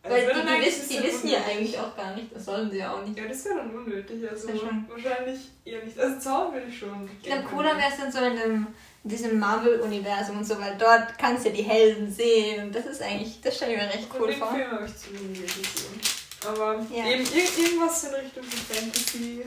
[0.00, 2.78] Also Weil die, die, wissen, die wissen ja eigentlich auch gar nicht, das sollen sie
[2.78, 3.18] ja auch nicht.
[3.18, 5.98] Ja, das wäre dann unnötig, also wahrscheinlich eher nicht.
[5.98, 7.10] Also zaubern würde ich schon.
[7.20, 8.66] Ich glaube, cooler wäre es dann so in einem
[9.04, 12.86] in diesem Marvel-Universum und so, weil dort kannst du ja die Helden sehen und das
[12.86, 14.50] ist eigentlich, das stelle ich mir recht cool vor.
[14.50, 16.00] Den Film habe ich zu wenig gesehen.
[16.46, 17.06] Aber ja.
[17.06, 19.44] eben irgendwas in Richtung Fantasy,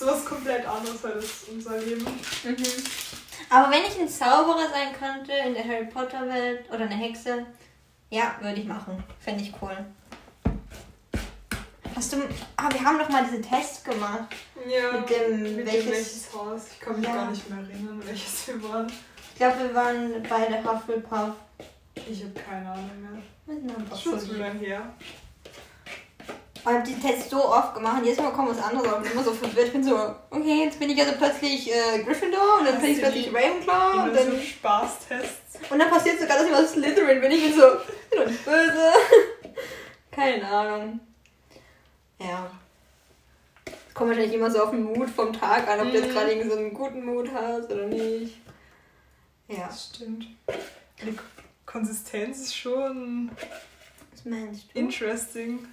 [0.00, 2.04] sowas komplett anderes als unser Leben.
[2.04, 2.56] Mhm.
[3.50, 7.46] Aber wenn ich ein Zauberer sein könnte in der Harry Potter Welt oder eine Hexe,
[8.08, 9.02] ja, würde ich machen.
[9.20, 9.76] Fände ich cool.
[11.94, 12.16] Hast du.
[12.56, 14.34] Ah, wir haben doch mal diesen Test gemacht.
[14.66, 14.92] Ja.
[14.92, 16.62] Mit dem, mit welches, dem welches Haus.
[16.72, 17.14] Ich kann mich ja.
[17.14, 18.86] gar nicht mehr erinnern, welches wir waren.
[18.86, 21.34] Ich glaube, wir waren bei der Hufflepuff.
[21.94, 23.92] Ich habe keine Ahnung mehr.
[23.92, 24.94] Ist schon zu lange her.
[26.60, 29.12] Ich habe den Test so oft gemacht, jedes Mal kommt was anderes und ich bin
[29.12, 29.68] immer so verwirrt.
[29.68, 32.98] Ich bin so, okay, jetzt bin ich also plötzlich äh, Gryffindor und dann bin ich
[32.98, 34.30] plötzlich Ravenclaw und dann.
[34.32, 35.70] So Spaßtests.
[35.70, 37.30] Und dann passiert sogar, dass ich was Slytherin bin.
[37.30, 38.92] Ich bin so, ich bin doch nicht böse.
[40.10, 41.00] Keine Ahnung.
[42.18, 42.50] Ja.
[43.94, 45.92] Kommt wahrscheinlich immer so auf den Mut vom Tag an, ob mhm.
[45.92, 46.12] du jetzt mhm.
[46.12, 48.38] gerade so einen guten Mut hast oder nicht.
[49.48, 49.66] Ja.
[49.66, 50.26] Das stimmt.
[51.02, 51.16] Die
[51.64, 53.30] Konsistenz ist schon.
[54.12, 54.78] Was meinst du?
[54.78, 55.66] Interesting.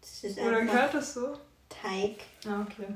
[0.00, 1.36] Das ist Oder gehört das so?
[1.68, 2.16] Teig.
[2.46, 2.86] Ah, okay.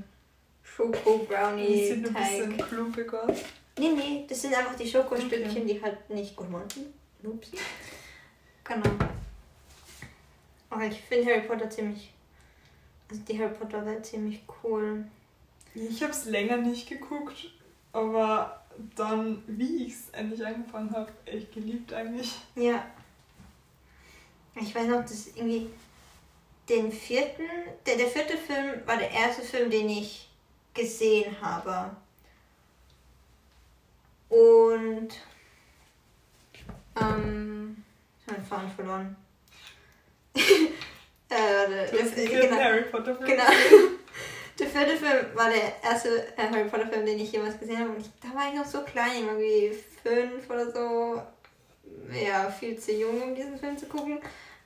[0.63, 1.87] Schoko-Brownie.
[1.89, 3.39] Sieht ein bisschen klumpig aus.
[3.79, 5.65] Nee, nee, das sind einfach die Schokostückchen, okay.
[5.67, 6.69] die halt nicht gut waren.
[7.23, 7.51] Ups.
[8.65, 8.91] Genau.
[10.71, 12.13] Aber ich finde Harry Potter ziemlich.
[13.11, 15.05] Also die Harry Potter Welt ziemlich cool.
[15.75, 17.51] Ich habe es länger nicht geguckt,
[17.93, 18.63] aber
[18.97, 22.33] dann, wie ich es endlich angefangen habe, echt geliebt eigentlich.
[22.55, 22.85] Ja.
[24.57, 25.69] Ich weiß noch, dass irgendwie
[26.69, 27.49] den vierten,
[27.87, 30.29] der, der vierte Film war der erste Film, den ich
[30.73, 31.95] gesehen habe.
[34.29, 35.09] Und
[37.01, 37.85] ähm,
[38.21, 39.17] ich habe den Faden verloren.
[40.35, 40.41] äh,
[41.29, 43.29] warte, der, genau, Harry Potter Film.
[43.29, 43.45] Genau.
[44.57, 47.91] Der vierte Film war der erste äh, Harry Potter Film, den ich jemals gesehen habe.
[47.91, 51.23] Und ich, da war ich noch so klein, irgendwie fünf oder so.
[52.13, 54.21] Ja, viel zu jung, um diesen Film zu gucken.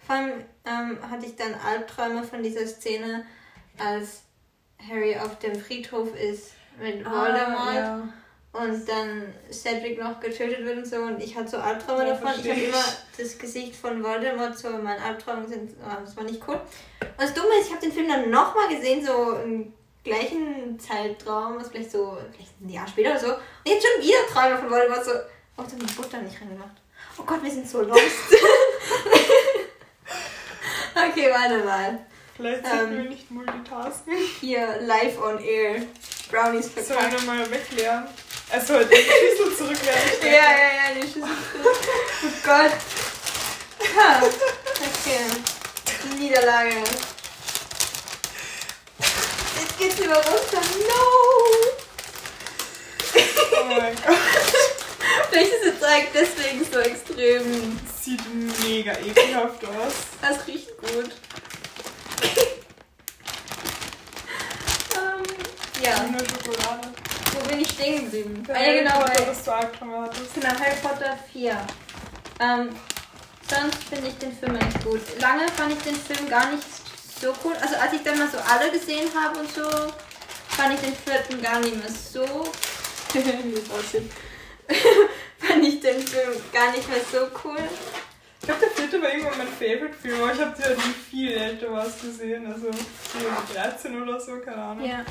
[0.08, 3.26] Vor allem ähm, hatte ich dann Albträume von dieser Szene,
[3.76, 4.22] als
[4.88, 7.74] Harry auf dem Friedhof ist mit ah, Voldemort.
[7.74, 8.08] Ja.
[8.52, 10.96] Und dann Cedric noch getötet wird und so.
[10.96, 12.30] Und ich hatte so Albträume ja, davon.
[12.42, 12.84] Ich habe immer
[13.18, 15.76] das Gesicht von Voldemort so in meinen Albträumen gesehen.
[15.84, 16.54] Oh, das war nicht cool.
[16.54, 21.58] Und das Dumme ist, ich habe den Film dann nochmal gesehen, so im gleichen Zeitraum,
[21.58, 23.26] was vielleicht so vielleicht ein Jahr später oder so.
[23.26, 25.04] Und jetzt schon wieder Träume von Voldemort.
[25.04, 26.80] So, oh, da habe ich Butter nicht reingemacht.
[27.18, 28.00] Oh Gott, wir sind so lost.
[31.06, 31.98] Okay, warte mal.
[32.36, 34.14] Vielleicht sollten ähm, wir nicht multitasken.
[34.40, 35.82] Hier, live on air.
[36.30, 37.00] Brownies verkauft.
[37.00, 38.04] Sollen wir mal wegleeren?
[38.50, 40.00] Also die Schüssel zurückleeren.
[40.22, 41.78] ja, ja, ja, die Schüssel zurück.
[42.24, 42.72] Oh Gott.
[43.96, 44.22] Ha.
[44.22, 46.18] Okay.
[46.18, 46.76] Niederlage.
[49.60, 50.62] Jetzt geht's lieber runter.
[50.88, 51.02] No!
[53.60, 54.16] Oh mein Gott.
[55.30, 55.74] Vielleicht ist es
[56.14, 57.78] deswegen so extrem.
[58.08, 58.22] Sieht
[58.66, 59.92] mega ekelhaft aus.
[60.22, 61.10] Das riecht gut.
[64.96, 66.02] um, ja.
[66.04, 66.88] Nur Schokolade.
[67.34, 68.42] Wo bin ich stehen geblieben?
[68.48, 70.34] Ah, ja, genau, Potter, das du Albtraum hattest.
[70.34, 71.50] Genau, Harry Potter 4.
[72.40, 72.70] Ähm,
[73.50, 75.02] sonst finde ich den Film echt gut.
[75.20, 76.66] Lange fand ich den Film gar nicht
[77.20, 77.56] so cool.
[77.60, 79.68] Also als ich dann mal so alle gesehen habe und so,
[80.48, 82.24] fand ich den vierten gar nicht mehr so.
[85.38, 87.58] Fand ich den Film gar nicht mehr so cool.
[88.48, 91.32] Ich glaube, der vierte war irgendwann mein Favorite-Film, aber ich habe die halt nie viel
[91.32, 92.70] älter was gesehen, also
[93.52, 94.88] 13 oder so, keine Ahnung.
[94.88, 95.04] Ja.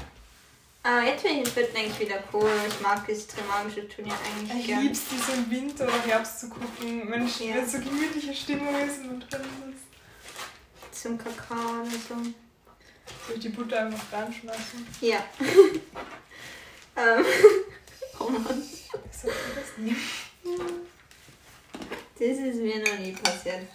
[0.81, 2.49] Aber jetzt finde ich den vierten eigentlich wieder cool.
[2.67, 4.79] Ich mag dieses Trimagische Turnier eigentlich ich gern.
[4.79, 7.55] Ich lieb's, diese im Winter oder Herbst zu gucken, wenn, ja.
[7.57, 10.99] wenn so gemütliche Stimmung ist und drin ist.
[10.99, 12.15] Zum Kakao und so.
[12.15, 14.87] Soll ich die Butter einfach reinschmeißen?
[15.01, 15.23] Ja.
[16.97, 17.25] ähm.
[18.19, 18.63] oh Mann.
[19.11, 20.86] Soll ich das nehmen?
[22.19, 23.67] Das ist mir noch nie passiert.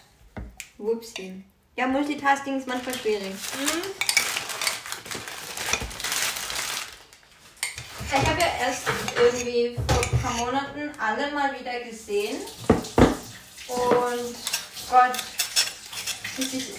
[0.76, 1.44] Wupsi.
[1.76, 3.30] Ja, Multitasking ist manchmal schwierig.
[3.30, 3.82] Mhm.
[8.04, 12.38] Ich habe ja erst irgendwie vor ein paar Monaten alle mal wieder gesehen.
[13.68, 14.34] Und
[14.90, 15.16] Gott,
[16.36, 16.70] muss ich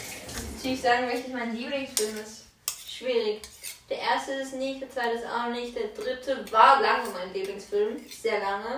[0.55, 2.43] natürlich sagen, welches mein Lieblingsfilm ist.
[2.89, 3.41] Schwierig.
[3.89, 8.01] Der erste ist nicht, der zweite ist auch nicht, der dritte war lange mein Lieblingsfilm.
[8.09, 8.76] Sehr lange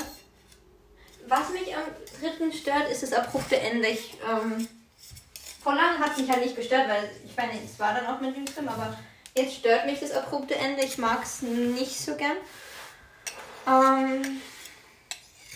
[1.28, 1.84] was mich am
[2.20, 3.88] dritten stört, ist das abrupte Ende.
[3.88, 4.68] Ich, ähm,
[5.62, 8.22] vor langem hat es mich halt nicht gestört, weil ich meine, es war dann auch
[8.22, 8.96] mit dem Film, aber
[9.36, 10.84] jetzt stört mich das abrupte Ende.
[10.84, 12.38] Ich mag es nicht so gern.
[13.68, 14.42] Ähm,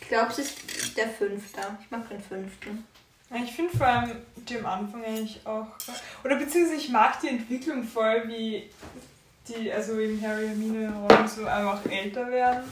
[0.02, 1.62] ich glaube, es ist der fünfte.
[1.84, 2.88] Ich mag den fünften.
[3.32, 5.68] Ich finde vor allem dem Anfang eigentlich auch.
[6.24, 8.72] Oder beziehungsweise ich mag die Entwicklung voll, wie
[9.48, 12.64] die, also eben Harry, Hermine und Ron so einfach älter werden.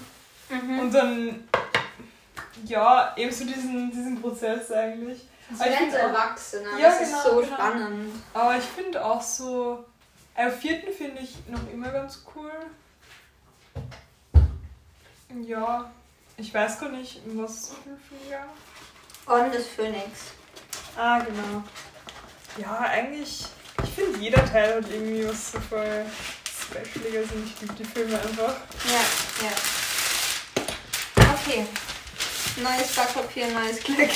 [0.50, 0.80] Mhm.
[0.80, 1.48] Und dann
[2.66, 5.22] ja, eben so diesen, diesen Prozess eigentlich.
[5.52, 7.54] Sie werden so Erwachsene, ja, das genau, ist so genau.
[7.54, 8.24] spannend.
[8.34, 9.86] Aber ich finde auch so,
[10.36, 12.52] äh, vierten finde ich noch immer ganz cool.
[15.46, 15.90] Ja,
[16.36, 18.42] ich weiß gar nicht, was für ein Film
[19.26, 20.32] Orden des Phönix.
[20.96, 21.64] Ah, genau.
[22.58, 23.46] Ja, eigentlich,
[23.84, 26.06] ich finde jeder Teil hat irgendwie was so voll
[26.46, 28.56] Specialiges und ich liebe die Filme einfach.
[28.86, 29.04] Ja,
[29.46, 29.52] ja.
[31.34, 31.68] Okay.
[32.58, 34.10] Neues Backpapier, neues Glück.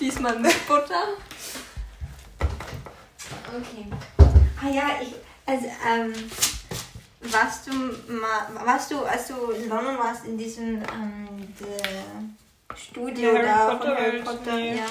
[0.00, 1.08] Diesmal mit Butter.
[3.48, 3.86] Okay.
[4.62, 5.14] Ah ja, ich.
[5.46, 6.14] Also, ähm.
[7.20, 8.48] Warst du mal.
[8.64, 11.54] Warst du, als du in London warst, in diesem ähm,
[12.76, 14.56] Studio Harry da Potter von Harry Potter?
[14.56, 14.76] Nee.
[14.76, 14.86] Ja.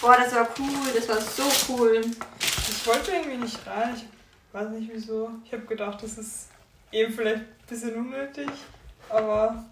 [0.00, 2.00] Boah, das war cool, das war so cool.
[2.40, 4.04] Ich wollte irgendwie nicht rein, ich
[4.52, 5.30] weiß nicht wieso.
[5.44, 6.48] Ich habe gedacht, das ist
[6.92, 8.48] eben vielleicht ein bisschen unnötig,
[9.10, 9.66] aber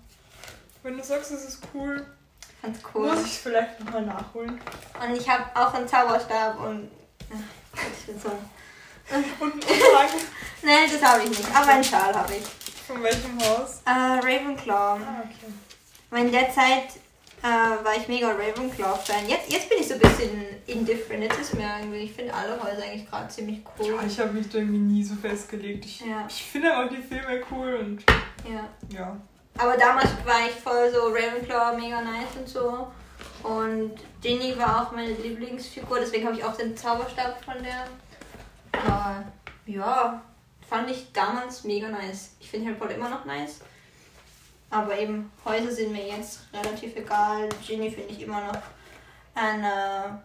[0.82, 2.06] wenn du sagst, es ist cool,
[2.62, 3.08] Ganz cool.
[3.08, 4.60] muss ich es vielleicht nochmal nachholen.
[5.00, 6.90] Und ich habe auch einen Zauberstab und
[7.32, 8.28] ach, ich bin so
[9.10, 10.08] Und einen Umhang.
[10.62, 12.44] Nein, das habe ich nicht, aber einen Schal habe ich.
[12.86, 13.80] Von welchem Haus?
[13.86, 15.00] Äh, Ravenclaw.
[15.02, 15.52] Ah, okay.
[16.10, 16.96] Weil in der Zeit
[17.42, 17.44] äh,
[17.84, 19.28] war ich mega Ravenclaw-Fan.
[19.28, 21.22] Jetzt, jetzt bin ich so ein bisschen indifferent.
[21.22, 23.86] Jetzt ist mir irgendwie, ich finde alle Häuser eigentlich gerade ziemlich cool.
[23.94, 25.84] Ja, ich habe mich da irgendwie nie so festgelegt.
[25.84, 26.26] Ich, Ja.
[26.28, 28.04] ich finde auch die Filme cool und
[28.50, 28.68] ja.
[28.90, 29.16] ja.
[29.58, 32.88] Aber damals war ich voll so Ravenclaw, mega nice und so.
[33.42, 33.92] Und
[34.22, 37.86] Ginny war auch meine Lieblingsfigur, deswegen habe ich auch den Zauberstab von der.
[38.72, 39.24] Aber
[39.66, 40.22] ja,
[40.68, 42.36] fand ich damals mega nice.
[42.38, 43.60] Ich finde Harry Potter immer noch nice.
[44.70, 47.48] Aber eben, Häuser sind mir jetzt relativ egal.
[47.66, 48.62] Ginny finde ich immer noch
[49.34, 50.22] eine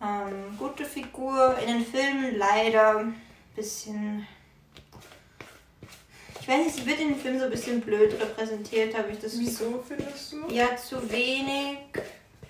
[0.00, 1.56] ähm, gute Figur.
[1.58, 3.20] In den Filmen leider ein
[3.54, 4.26] bisschen.
[6.46, 9.18] Ich weiß nicht, sie wird in den Filmen so ein bisschen blöd repräsentiert, habe ich
[9.18, 10.54] das Wieso findest du?
[10.54, 11.78] ja, zu wenig.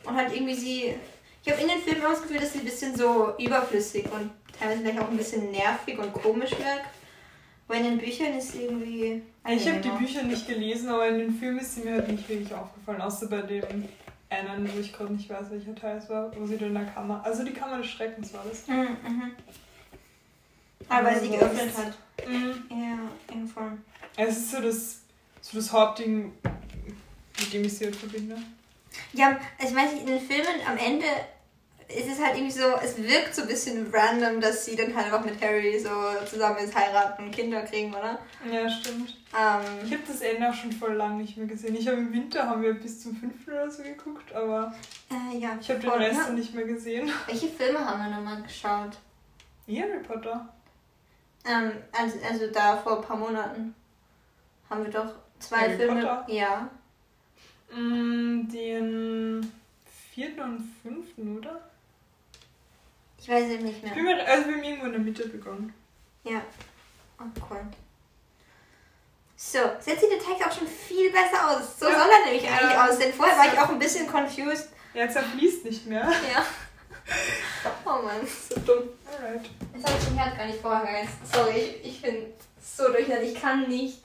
[0.05, 0.95] Und halt irgendwie sie.
[1.43, 4.33] Ich habe in den Filmen immer das Gefühl, dass sie ein bisschen so überflüssig und
[4.59, 6.91] teilweise vielleicht auch ein bisschen nervig und komisch wirkt.
[7.67, 9.23] Aber in den Büchern ist sie irgendwie.
[9.49, 9.89] Ich habe die.
[9.89, 13.29] Bücher nicht gelesen, aber in den Filmen ist sie mir halt nicht wirklich aufgefallen, außer
[13.29, 13.89] bei dem
[14.29, 16.85] einen, wo ich gerade nicht weiß, welcher Teil es war, wo sie da in der
[16.85, 17.23] Kammer.
[17.25, 18.69] Also die Kammer des Schreckens war das.
[18.69, 19.31] Mhm, mhm.
[20.89, 22.29] Aber weil sie geöffnet hat.
[22.29, 22.65] Mhm.
[22.71, 23.61] Ja, irgendwo.
[24.17, 25.01] Es ist so das,
[25.41, 26.33] so das Hauptding,
[27.39, 28.37] mit dem ich sie halt verbinde.
[29.13, 31.07] Ja, ich weiß nicht, in den Filmen am Ende
[31.89, 35.07] ist es halt irgendwie so, es wirkt so ein bisschen random, dass sie dann halt
[35.07, 35.89] einfach mit Harry so
[36.29, 38.19] zusammen ist, heiraten und Kinder kriegen, oder?
[38.51, 39.17] Ja, stimmt.
[39.39, 41.77] Ähm, Ich habe das Ende auch schon voll lang nicht mehr gesehen.
[41.77, 44.75] Ich habe im Winter haben wir bis zum fünften oder so geguckt, aber
[45.11, 46.25] äh, ja, ich habe den Rest ja.
[46.27, 47.09] dann nicht mehr gesehen.
[47.27, 48.97] Welche Filme haben wir nochmal geschaut?
[49.69, 50.49] Harry Potter.
[51.47, 53.75] Ähm, also, also da vor ein paar Monaten
[54.69, 56.01] haben wir doch zwei Harry Filme.
[56.01, 56.25] Potter?
[56.29, 56.69] Ja.
[57.73, 59.53] Mm, den
[60.15, 61.61] vierten und fünften, oder?
[63.21, 63.95] Ich weiß es nicht Ich mehr.
[63.95, 65.75] bin mir, also wir haben irgendwo in der Mitte begonnen.
[66.25, 66.41] Ja.
[67.19, 67.61] Oh, cool.
[69.37, 71.79] So, jetzt sieht der Text auch schon viel besser aus.
[71.79, 71.99] So Ja.
[72.01, 72.53] soll er nämlich Ja.
[72.57, 73.13] eigentlich aussehen.
[73.13, 74.71] Vorher war ich auch ein bisschen confused.
[74.95, 76.11] Ja, jetzt fließt nicht mehr.
[76.33, 76.45] Ja.
[77.85, 78.89] Oh Mann, so dumm.
[79.07, 79.49] Alright.
[79.75, 81.13] Jetzt habe ich den Herd gar nicht vorgeheizt.
[81.33, 82.27] Sorry, ich, ich bin
[82.61, 83.23] so durcheinander.
[83.23, 84.03] Ich kann nicht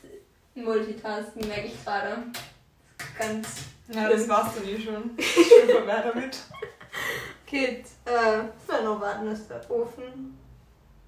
[0.56, 2.24] multitasken, merke ich gerade.
[3.18, 3.48] Ganz
[3.88, 5.12] Ja, das war's dann eh schon.
[5.18, 6.38] Ich bin schon vorbei damit.
[7.50, 7.84] Gut.
[8.06, 10.38] Äh, will noch warten, bis der Ofen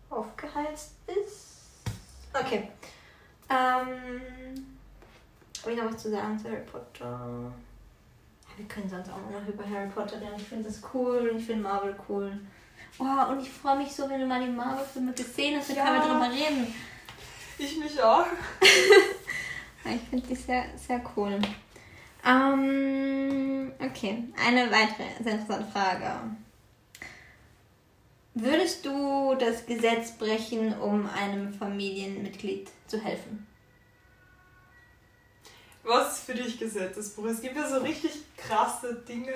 [0.10, 1.84] aufgeheizt ist.
[2.34, 2.70] Okay.
[3.50, 4.22] Ähm.
[5.62, 7.54] Habe ich noch was zu sagen zu Harry Potter?
[8.58, 10.34] Wir können sonst auch noch über Harry Potter reden.
[10.38, 12.40] Ich finde das cool und ich finde Marvel cool.
[13.00, 15.86] Oh, und ich freue mich so, wenn du mal die Marvel-Filme gesehen hast, dann Ja.
[15.86, 16.74] können wir drüber reden.
[17.58, 18.26] Ich mich auch.
[19.86, 21.42] Ich finde die sehr, sehr cool.
[22.26, 26.22] Ähm, okay, eine weitere sehr interessante Frage.
[28.34, 33.46] Würdest du das Gesetz brechen, um einem Familienmitglied zu helfen?
[35.84, 37.26] Was ist für dich Gesetzesbruch?
[37.26, 39.34] Es gibt ja so richtig krasse Dinge.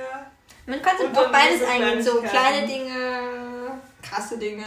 [0.66, 2.66] Man könnte dann beides eingehen, so kleine.
[2.66, 4.66] Dinge, krasse Dinge.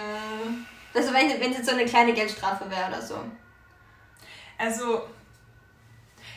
[0.92, 3.16] Also wenn wenn es jetzt so eine kleine Geldstrafe wäre oder so.
[4.58, 5.02] Also,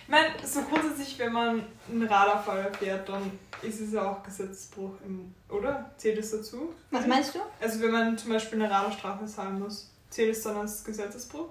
[0.03, 4.93] ich meine, so grundsätzlich, wenn man einen Radarfall fährt, dann ist es ja auch Gesetzesbruch,
[5.05, 5.91] im, oder?
[5.97, 6.73] Zählt es dazu?
[6.91, 7.39] Was meinst du?
[7.59, 11.49] Also, wenn man zum Beispiel eine Radarstrafe zahlen muss, zählt es dann als Gesetzesbruch?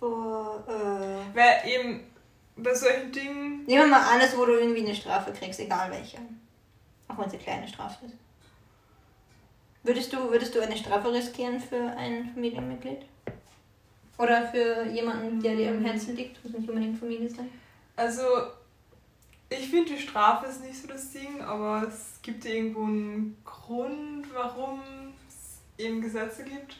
[0.00, 1.36] Boah, äh.
[1.36, 2.09] Weil eben
[2.56, 3.64] bei solchen Dingen.
[3.66, 6.18] Nehmen wir mal alles, wo du irgendwie eine Strafe kriegst, egal welche.
[7.08, 8.14] Auch wenn es eine kleine Strafe ist.
[9.82, 13.06] Würdest du, würdest du eine Strafe riskieren für ein Familienmitglied?
[14.18, 16.44] Oder für jemanden, der dir am Herzen liegt?
[16.44, 17.50] Muss nicht unbedingt Familie sein.
[17.96, 18.22] Also,
[19.48, 24.26] ich finde, die Strafe ist nicht so das Ding, aber es gibt irgendwo einen Grund,
[24.34, 24.82] warum
[25.26, 26.76] es eben Gesetze gibt.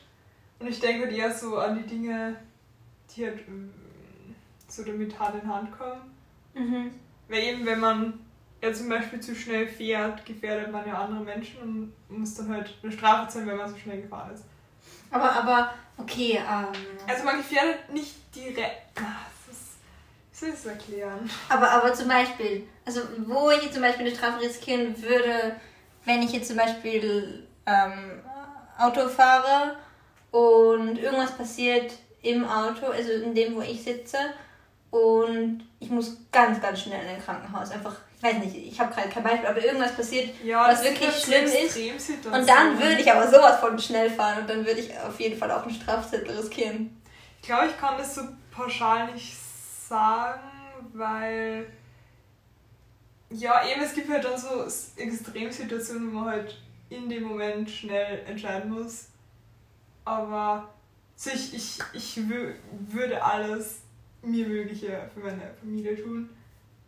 [0.59, 2.37] Und ich denke halt eher so an die Dinge,
[3.17, 3.41] die halt
[4.71, 6.15] so damit Hand in Hand kommen.
[6.55, 6.91] Mhm.
[7.29, 8.21] Weil eben, wenn man
[8.63, 12.75] ja zum Beispiel zu schnell fährt, gefährdet man ja andere Menschen und muss dann halt
[12.83, 14.45] eine Strafe zahlen, wenn man so schnell gefahren ist.
[15.11, 16.67] Aber, aber, okay, ähm.
[17.07, 18.83] Also man gefährdet nicht direkt.
[18.97, 19.79] Ah, das ist,
[20.31, 21.31] wie soll ich das erklären?
[21.49, 25.57] Aber, aber zum Beispiel, also wo ich jetzt zum Beispiel eine Strafe riskieren würde,
[26.05, 28.21] wenn ich jetzt zum Beispiel ähm,
[28.79, 29.77] Auto fahre
[30.31, 31.93] und irgendwas passiert
[32.23, 34.19] im Auto, also in dem, wo ich sitze,
[34.91, 37.71] und ich muss ganz, ganz schnell in ein Krankenhaus.
[37.71, 41.11] Einfach, ich weiß nicht, ich habe gerade kein Beispiel, aber irgendwas passiert Ja, Was wirklich
[41.15, 42.27] schlimm ist.
[42.27, 45.39] Und dann würde ich aber sowas von schnell fahren und dann würde ich auf jeden
[45.39, 47.01] Fall auch einen Strafzettel riskieren.
[47.41, 49.37] Ich glaube, ich kann das so pauschal nicht
[49.89, 50.41] sagen,
[50.93, 51.67] weil.
[53.31, 54.67] Ja, eben, es gibt halt dann so
[54.97, 59.07] Extremsituationen, wo man halt in dem Moment schnell entscheiden muss.
[60.05, 60.69] aber
[61.15, 62.21] so ich, ich, ich
[62.89, 63.83] würde alles
[64.23, 66.29] mir Mögliche für meine Familie tun.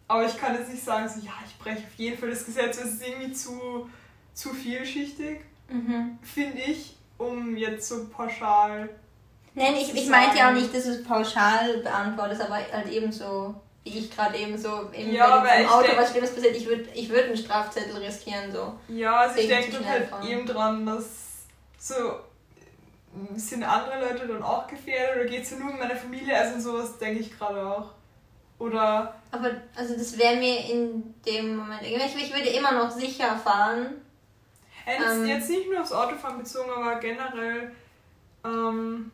[0.09, 2.79] Aber ich kann jetzt nicht sagen, so, ja, ich breche auf jeden Fall das Gesetz,
[2.79, 3.89] weil es ist irgendwie zu,
[4.35, 6.19] zu vielschichtig, mhm.
[6.23, 8.89] finde ich, um jetzt so pauschal.
[9.55, 13.55] Nein, ich, ich meinte ja auch nicht, dass es pauschal beantwortet, aber halt eben so,
[13.85, 17.09] wie ich gerade eben so eben ja, im Auto was Schlimmes passiert, ich würde ich
[17.09, 18.51] würd einen Strafzettel riskieren.
[18.53, 18.75] So.
[18.89, 21.07] Ja, also ich denke halt eben dran, dass
[21.79, 21.95] so
[23.37, 26.37] sind andere Leute dann auch gefährdet oder geht es nur um meine Familie?
[26.37, 27.91] Also sowas denke ich gerade auch.
[28.59, 29.15] Oder.
[29.31, 31.83] Aber also das wäre mir in dem Moment.
[31.83, 33.95] Ich, ich würde immer noch sicher fahren.
[34.87, 37.73] Jetzt, ähm, jetzt nicht nur aufs Autofahren bezogen, aber generell.
[38.45, 39.11] Ähm,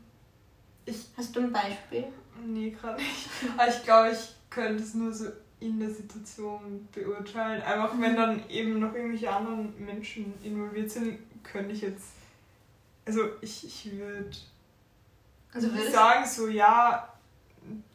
[0.84, 2.04] ich, Hast du ein Beispiel?
[2.44, 3.28] Nee, gerade nicht.
[3.56, 5.26] Aber ich glaube, ich könnte es nur so
[5.60, 7.62] in der Situation beurteilen.
[7.62, 12.17] Einfach wenn dann eben noch irgendwelche anderen Menschen involviert sind, könnte ich jetzt
[13.08, 14.30] also ich, ich würde
[15.54, 17.10] also sagen so, ja,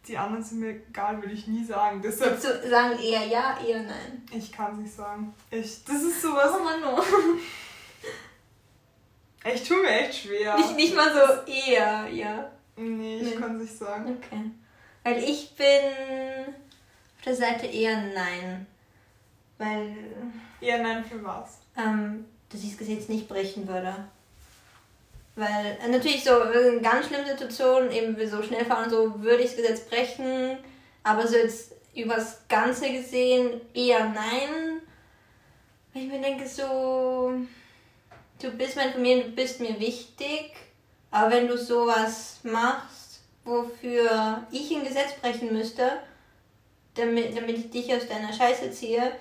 [0.07, 2.01] die anderen sind mir egal, würde ich nie sagen.
[2.01, 4.24] Deshalb Willst du sagen eher ja, eher nein?
[4.32, 5.34] Ich kann es nicht sagen.
[5.51, 6.51] Ich, das ist sowas...
[6.59, 7.01] Oh Mann, no.
[9.53, 10.57] ich tue mir echt schwer.
[10.57, 12.51] Nicht, nicht mal so eher, ja.
[12.76, 13.36] Nee, ich nee.
[13.36, 14.18] kann es nicht sagen.
[14.18, 14.49] Okay.
[15.03, 16.47] Weil ich bin
[17.18, 18.66] auf der Seite eher nein.
[19.59, 19.95] Weil...
[20.59, 21.59] Eher nein für was?
[21.78, 23.93] Ähm, dass ich das Gesetz nicht brechen würde.
[25.36, 29.55] Weil äh, natürlich so in ganz schlimmen Situationen, eben so schnell fahren, so würde ich
[29.55, 30.57] das Gesetz brechen,
[31.03, 34.81] aber so jetzt übers Ganze gesehen eher nein.
[35.93, 37.34] Weil ich mir denke, so,
[38.41, 40.53] du bist meine Familie, du bist mir wichtig,
[41.11, 45.99] aber wenn du sowas machst, wofür ich ein Gesetz brechen müsste,
[46.95, 49.11] damit, damit ich dich aus deiner Scheiße ziehe,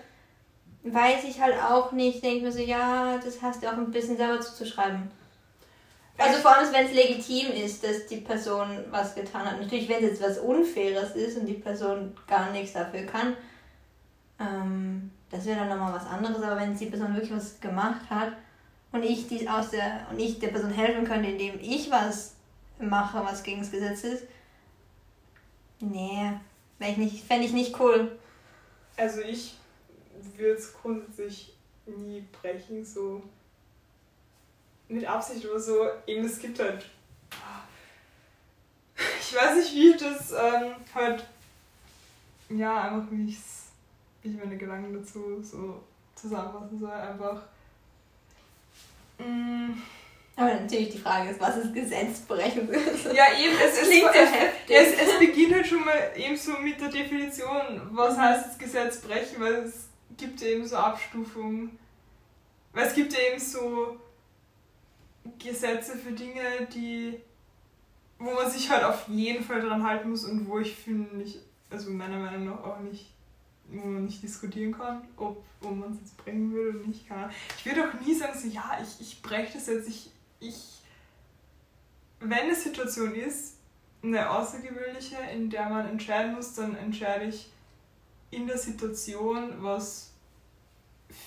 [0.85, 4.17] weiß ich halt auch nicht, denke mir so, ja, das hast du auch ein bisschen
[4.17, 5.11] selber zuzuschreiben.
[6.43, 9.61] Vor allem, wenn es legitim ist, dass die Person was getan hat.
[9.61, 13.37] Natürlich, wenn es jetzt was Unfaires ist und die Person gar nichts dafür kann,
[14.41, 16.43] ähm, das wäre dann nochmal was anderes.
[16.43, 18.33] Aber wenn die Person wirklich was gemacht hat
[18.91, 22.35] und ich die aus der und ich der Person helfen könnte, indem ich was
[22.81, 24.25] mache, was gegen das Gesetz ist,
[25.79, 26.33] nee,
[26.81, 28.19] ich nicht, fände ich nicht cool.
[28.97, 29.55] Also ich
[30.37, 31.55] würde es grundsätzlich
[31.87, 33.23] nie brechen, so
[34.93, 36.85] mit Absicht oder so, eben es gibt halt.
[39.21, 41.27] Ich weiß nicht, wie ich das ähm, halt.
[42.51, 43.27] Ja, einfach wie,
[44.23, 45.83] wie ich meine Gedanken dazu so
[46.15, 46.91] zusammenfassen soll.
[46.91, 47.43] Einfach.
[49.19, 49.71] Mm,
[50.37, 52.69] aber natürlich die Frage ist, was ist Gesetzbrechen?
[53.15, 54.77] Ja, eben, es, es klingt sehr heftig.
[54.77, 59.41] Es, es beginnt halt schon mal eben so mit der Definition, was heißt das Gesetzbrechen,
[59.41, 59.87] weil es
[60.17, 61.79] gibt ja eben so Abstufungen.
[62.73, 63.99] Weil es gibt ja eben so
[65.39, 67.21] Gesetze für Dinge, die
[68.25, 71.39] wo man sich halt auf jeden Fall dran halten muss und wo ich finde nicht,
[71.71, 73.13] also meiner Meinung nach auch nicht,
[73.69, 77.09] wo man nicht diskutieren kann, ob, ob man es jetzt brechen würde oder nicht.
[77.09, 77.31] Kann.
[77.59, 80.11] Ich würde auch nie sagen, so ja, ich, ich breche das jetzt, ich,
[80.41, 80.83] ich,
[82.21, 83.57] wenn eine Situation ist,
[84.05, 87.51] eine außergewöhnliche, in der man entscheiden muss, dann entscheide ich
[88.31, 90.13] in der Situation, was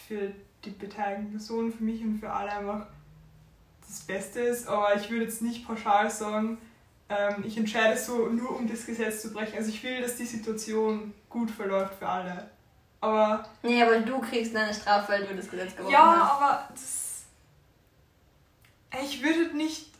[0.07, 0.31] für
[0.63, 2.87] die beteiligten Personen, für mich und für alle einfach
[3.87, 6.57] das Beste ist, aber ich würde jetzt nicht pauschal sagen,
[7.07, 9.57] ähm, ich entscheide so nur um das Gesetz zu brechen.
[9.57, 12.49] Also ich will, dass die Situation gut verläuft für alle.
[13.01, 13.47] Aber.
[13.61, 16.17] Nee, aber du kriegst eine Strafe, weil du das Gesetz gebrochen ja, hast.
[16.17, 17.25] Ja, aber das.
[19.03, 19.91] Ich würde nicht.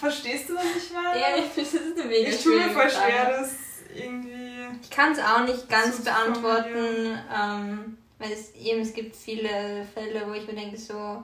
[0.00, 1.20] Verstehst du, was ich meine?
[1.20, 3.54] Ja, ich finde, das ist eine mega Ich tue mir voll schwer, das
[3.94, 4.78] irgendwie.
[4.82, 9.86] Ich kann es auch nicht ganz so beantworten, ähm, weil es eben es gibt viele
[9.94, 11.22] Fälle, wo ich mir denke, so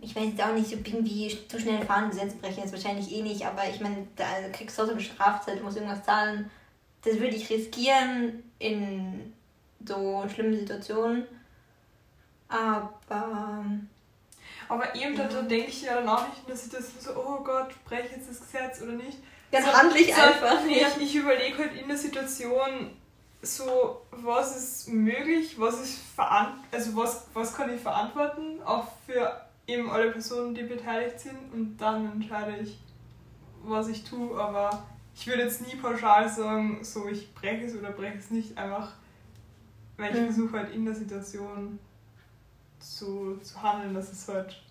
[0.00, 3.22] ich weiß jetzt auch nicht, so irgendwie zu schnell fahren, Gesetz brechen ist wahrscheinlich eh
[3.22, 6.50] nicht, aber ich meine, da kriegst du trotzdem eine Strafzeit, du musst irgendwas zahlen.
[7.02, 9.32] Das würde ich riskieren in
[9.84, 11.26] so schlimmen Situationen.
[12.48, 13.64] Aber.
[14.68, 15.24] Aber eben, ja.
[15.24, 18.28] da, denke ich ja dann auch nicht, dass ich das so, oh Gott, breche jetzt
[18.28, 19.18] das Gesetz oder nicht.
[19.50, 20.66] Ganz so, handlich so, einfach.
[20.66, 20.88] Ja.
[20.88, 22.90] Ich, ich überlege halt in der Situation
[23.40, 29.47] so, was ist möglich, was ist verant also was, was kann ich verantworten, auch für
[29.68, 32.80] eben alle Personen, die beteiligt sind und dann entscheide ich,
[33.62, 34.82] was ich tue, aber
[35.14, 38.92] ich würde jetzt nie pauschal sagen, so ich breche es oder breche es nicht, einfach
[39.98, 40.26] weil ich mhm.
[40.26, 41.78] versuche halt in der Situation
[42.78, 44.62] zu, zu handeln, dass es halt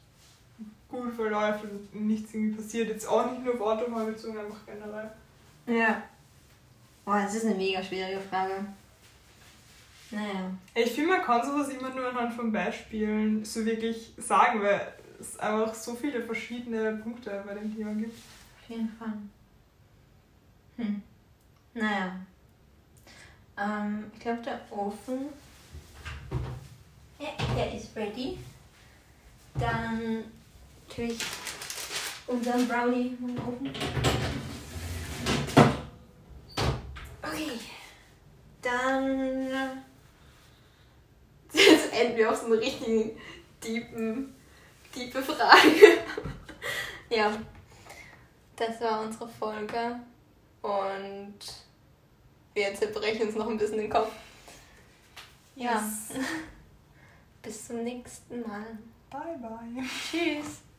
[0.89, 2.88] gut verläuft und nichts irgendwie passiert.
[2.88, 5.12] Jetzt auch nicht nur auf Autofahren bezogen, einfach generell.
[5.68, 6.02] Ja.
[7.04, 8.66] Boah, das ist eine mega schwierige Frage.
[10.12, 10.51] Naja.
[10.74, 15.38] Ich finde, man kann sowas immer nur anhand von Beispielen so wirklich sagen, weil es
[15.38, 18.14] einfach so viele verschiedene Punkte bei dem Thema gibt.
[18.14, 19.14] Auf jeden Fall.
[20.78, 21.01] Hm.
[21.74, 22.16] Naja.
[23.60, 25.30] Ähm, ich glaube, der Ofen,
[27.20, 28.38] ja, der ist ready.
[29.55, 30.24] Dann
[30.88, 31.20] tue ich
[32.28, 33.72] unseren Brownie in den Ofen.
[37.24, 37.60] Okay.
[38.62, 39.87] Dann.
[41.58, 43.20] Jetzt enden wir auf so eine richtigen
[43.60, 44.36] tiefen,
[44.93, 45.99] tiefe Frage.
[47.10, 47.36] ja.
[48.55, 49.99] Das war unsere Folge.
[50.62, 51.39] Und
[52.53, 54.12] wir zerbrechen uns noch ein bisschen den Kopf.
[55.55, 55.84] Ja.
[57.41, 58.78] Bis zum nächsten Mal.
[59.10, 59.84] Bye, bye.
[60.12, 60.62] Tschüss.